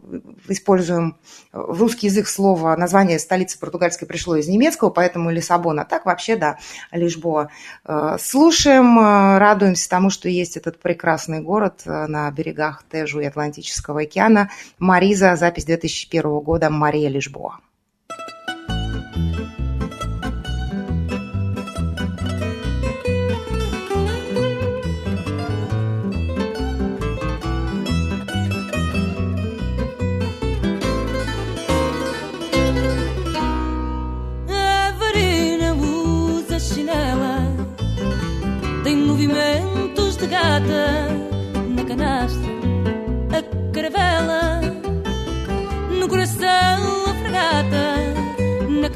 используем 0.48 1.18
в 1.52 1.78
русский 1.80 2.06
язык 2.06 2.26
слово 2.26 2.74
название 2.76 3.18
столицы 3.18 3.58
португальской 3.58 4.08
пришло 4.08 4.36
из 4.36 4.48
немецкого, 4.48 4.88
поэтому 4.88 5.30
Лиссабон. 5.30 5.78
А 5.78 5.84
так 5.84 6.06
вообще 6.06 6.36
да, 6.36 6.58
Лишбоа. 6.90 7.50
Э, 7.84 8.16
слушаем, 8.18 8.98
э, 8.98 9.38
радуемся 9.38 9.90
тому, 9.90 10.08
что 10.08 10.30
есть 10.30 10.56
этот 10.56 10.80
прекрасный 10.80 11.40
город 11.40 11.82
э, 11.84 12.06
на 12.06 12.30
берегах 12.30 12.82
Тежу 12.90 13.20
и 13.20 13.26
Атлантического 13.26 14.00
океана. 14.00 14.48
Мариза, 14.78 15.36
запись 15.36 15.66
2001 15.66 16.40
года 16.40 16.70
Мария 16.70 17.10
Лишбоа. 17.10 17.58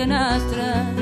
Canastra, 0.00 0.99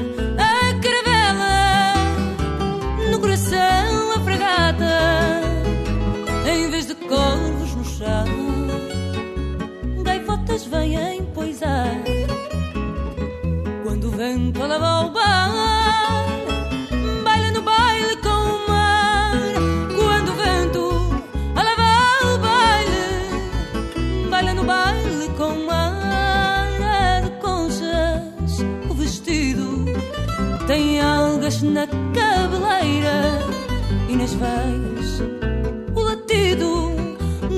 o 34.40 36.00
latido 36.00 36.92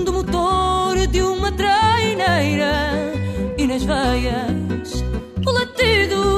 do 0.05 0.13
motor 0.13 1.07
de 1.09 1.21
uma 1.21 1.53
traineira 1.53 2.73
e 3.59 3.67
nas 3.67 3.83
veias. 3.83 5.05
O 5.47 5.51
latido 5.51 6.30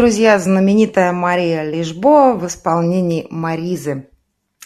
друзья, 0.00 0.38
знаменитая 0.38 1.12
Мария 1.12 1.62
Лишбо 1.62 2.32
в 2.32 2.46
исполнении 2.46 3.26
Маризы. 3.28 4.08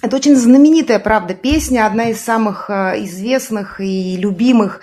Это 0.00 0.14
очень 0.14 0.36
знаменитая, 0.36 1.00
правда, 1.00 1.34
песня, 1.34 1.86
одна 1.86 2.10
из 2.10 2.20
самых 2.20 2.70
э, 2.70 3.02
известных 3.02 3.80
и 3.80 4.16
любимых. 4.16 4.82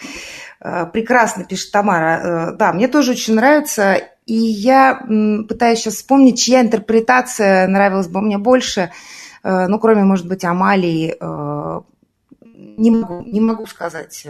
Э, 0.59 0.87
прекрасно 0.91 1.45
пишет 1.45 1.71
Тамара. 1.71 2.19
Э, 2.51 2.55
да, 2.57 2.73
мне 2.73 2.89
тоже 2.89 3.11
очень 3.11 3.35
нравится. 3.35 4.01
И 4.25 4.35
я 4.35 5.01
пытаюсь 5.47 5.79
сейчас 5.79 5.95
вспомнить, 5.95 6.37
чья 6.37 6.59
интерпретация 6.59 7.65
нравилась 7.69 8.09
бы 8.09 8.19
мне 8.21 8.37
больше. 8.37 8.91
Ну, 9.43 9.79
кроме, 9.79 10.03
может 10.03 10.27
быть, 10.27 10.43
Амалии, 10.43 11.15
не 12.77 12.91
могу, 12.91 13.21
не 13.21 13.41
могу 13.41 13.65
сказать. 13.65 14.25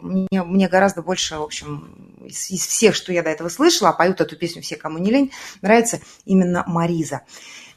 Мне, 0.00 0.42
мне 0.42 0.68
гораздо 0.68 1.02
больше, 1.02 1.36
в 1.36 1.42
общем, 1.42 2.18
из, 2.24 2.50
из 2.50 2.66
всех, 2.66 2.94
что 2.94 3.12
я 3.12 3.22
до 3.22 3.30
этого 3.30 3.48
слышала, 3.48 3.90
а 3.90 3.92
поют 3.92 4.20
эту 4.20 4.36
песню 4.36 4.62
все, 4.62 4.76
кому 4.76 4.98
не 4.98 5.10
лень, 5.10 5.32
нравится 5.60 6.00
именно 6.24 6.64
Мариза. 6.66 7.22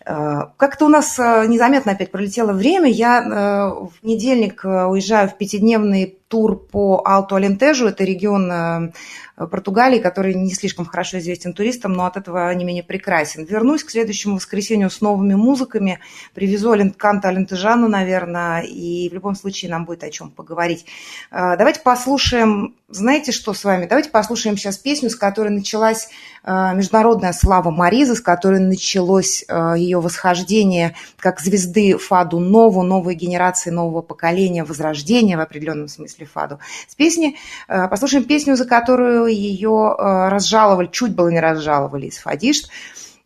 Э, 0.08 0.46
как-то 0.56 0.86
у 0.86 0.90
нас 0.90 1.20
э, 1.20 1.46
незаметно 1.48 1.92
опять 1.92 2.12
пролетело 2.12 2.54
время. 2.54 2.90
Я 2.90 3.22
э, 3.22 3.86
в 3.86 4.02
понедельник 4.02 4.64
уезжаю 4.64 5.30
в 5.30 5.38
пятидневный 5.38 6.18
тур 6.28 6.58
по 6.60 7.02
Алту-Алентежу. 7.06 7.88
Это 7.88 8.04
регион 8.04 8.92
Португалии, 9.36 10.00
который 10.00 10.34
не 10.34 10.54
слишком 10.54 10.86
хорошо 10.86 11.20
известен 11.20 11.54
туристам, 11.54 11.94
но 11.94 12.06
от 12.06 12.18
этого 12.18 12.52
не 12.56 12.66
менее 12.66 12.84
прекрасен. 12.84 13.46
Вернусь 13.46 13.84
к 13.84 13.92
следующему 13.92 14.36
воскресенью 14.36 14.90
с 14.90 15.00
новыми 15.00 15.36
музыками. 15.36 16.00
Привезу 16.34 16.74
Канта 16.98 17.30
Алентежану, 17.30 17.88
наверное, 17.88 18.62
и 18.62 19.08
в 19.10 19.14
любом 19.14 19.36
случае 19.36 19.70
нам 19.70 19.86
будет 19.86 20.04
о 20.04 20.10
чем 20.10 20.32
поговорить. 20.32 20.86
Давайте 21.32 21.82
послушаем, 21.82 22.76
знаете 22.90 23.32
что 23.32 23.54
с 23.54 23.64
вами? 23.64 23.86
Давайте 23.86 24.10
послушаем 24.10 24.58
сейчас 24.58 24.78
песню, 24.78 25.12
с 25.12 25.16
которой 25.16 25.50
началась 25.50 26.10
международная 26.44 27.34
слава 27.34 27.70
Маризы, 27.70 28.16
с 28.16 28.22
которой 28.22 28.60
началось 28.60 29.46
ее 29.76 30.00
восхождение 30.00 30.96
как 31.18 31.40
звезды 31.42 31.98
Фаду 31.98 32.40
Нову, 32.40 32.82
новой 32.82 33.14
генерации, 33.14 33.70
нового 33.70 34.02
поколения, 34.02 34.64
возрождения 34.64 35.38
в 35.38 35.42
определенном 35.42 35.90
смысле 35.90 36.17
Фаду. 36.26 36.60
С 36.88 36.96
песни, 36.96 37.38
послушаем 37.68 38.26
песню, 38.26 38.56
за 38.56 38.66
которую 38.66 39.28
ее 39.28 39.96
э, 39.98 40.30
разжаловали, 40.30 40.88
чуть 40.88 41.16
было 41.16 41.30
не 41.30 41.40
разжаловали 41.40 42.08
из 42.08 42.18
Фадишт. 42.18 42.70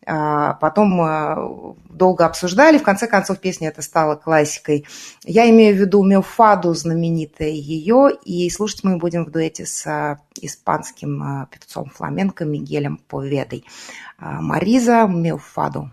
А, 0.03 0.53
потом 0.55 0.99
э, 1.01 1.73
долго 1.89 2.25
обсуждали, 2.25 2.79
в 2.79 2.83
конце 2.83 3.05
концов 3.07 3.39
песня 3.39 3.69
это 3.69 3.83
стала 3.83 4.15
классикой. 4.15 4.85
Я 5.23 5.47
имею 5.51 5.75
в 5.75 5.79
виду 5.79 6.03
Меофаду, 6.03 6.73
знаменитая 6.73 7.49
ее, 7.49 8.09
и 8.25 8.49
слушать 8.49 8.83
мы 8.83 8.97
будем 8.97 9.25
в 9.25 9.31
дуэте 9.31 9.65
с 9.65 9.85
э, 9.85 10.17
испанским 10.41 11.47
певцом 11.51 11.91
фламенко 11.93 12.45
Мигелем 12.45 12.97
Поведой. 12.97 13.63
Мариза 14.17 15.05
Меофаду. 15.07 15.91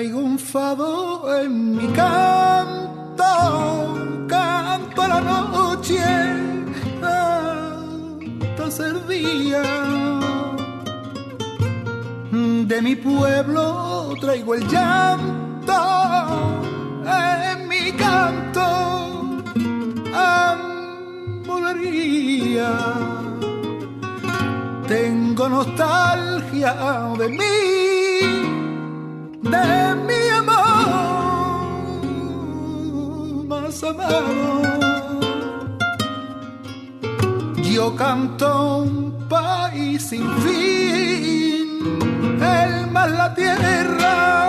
Traigo 0.00 0.20
un 0.20 0.38
fado 0.38 1.38
en 1.42 1.76
mi 1.76 1.86
canto, 1.88 3.24
canto 4.26 5.02
a 5.02 5.08
la 5.08 5.20
noche 5.20 6.02
hasta 7.02 8.70
ser 8.70 9.06
día. 9.06 9.62
De 12.70 12.80
mi 12.80 12.96
pueblo 12.96 14.14
traigo 14.22 14.54
el 14.54 14.66
llanto 14.68 15.74
en 17.04 17.68
mi 17.68 17.92
canto, 17.92 19.42
amorería. 21.44 22.70
Tengo 24.88 25.46
nostalgia 25.50 26.72
de 27.18 27.28
mí 27.28 28.00
de 29.42 29.89
amado. 33.90 34.62
Yo 37.62 37.94
canto 37.96 38.78
un 38.78 39.28
país 39.28 40.02
sin 40.10 40.28
fin, 40.42 41.78
el 42.40 42.90
mar, 42.90 43.10
la 43.10 43.34
tierra 43.34 44.39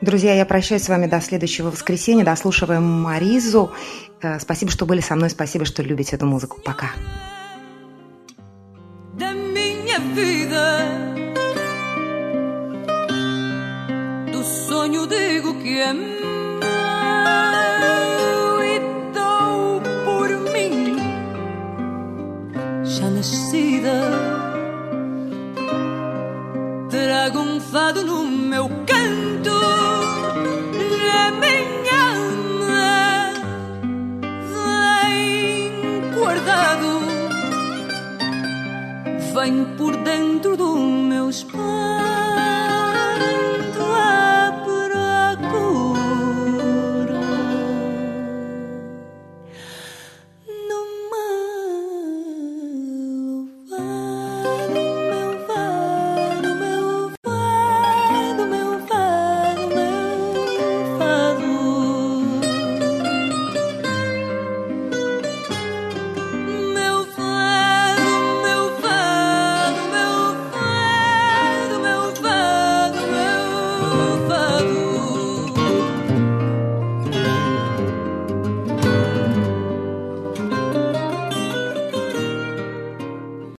Друзья, 0.00 0.34
я 0.34 0.46
прощаюсь 0.46 0.82
с 0.82 0.88
вами 0.88 1.06
до 1.06 1.20
следующего 1.20 1.70
воскресенья. 1.70 2.24
Дослушиваем 2.24 2.82
Маризу. 2.82 3.70
Э, 4.22 4.38
спасибо, 4.40 4.70
что 4.70 4.86
были 4.86 5.00
со 5.00 5.14
мной. 5.14 5.30
Спасибо, 5.30 5.64
что 5.64 5.82
любите 5.82 6.16
эту 6.16 6.26
музыку. 6.26 6.60
Пока. 6.64 6.90
Trago 15.80 16.19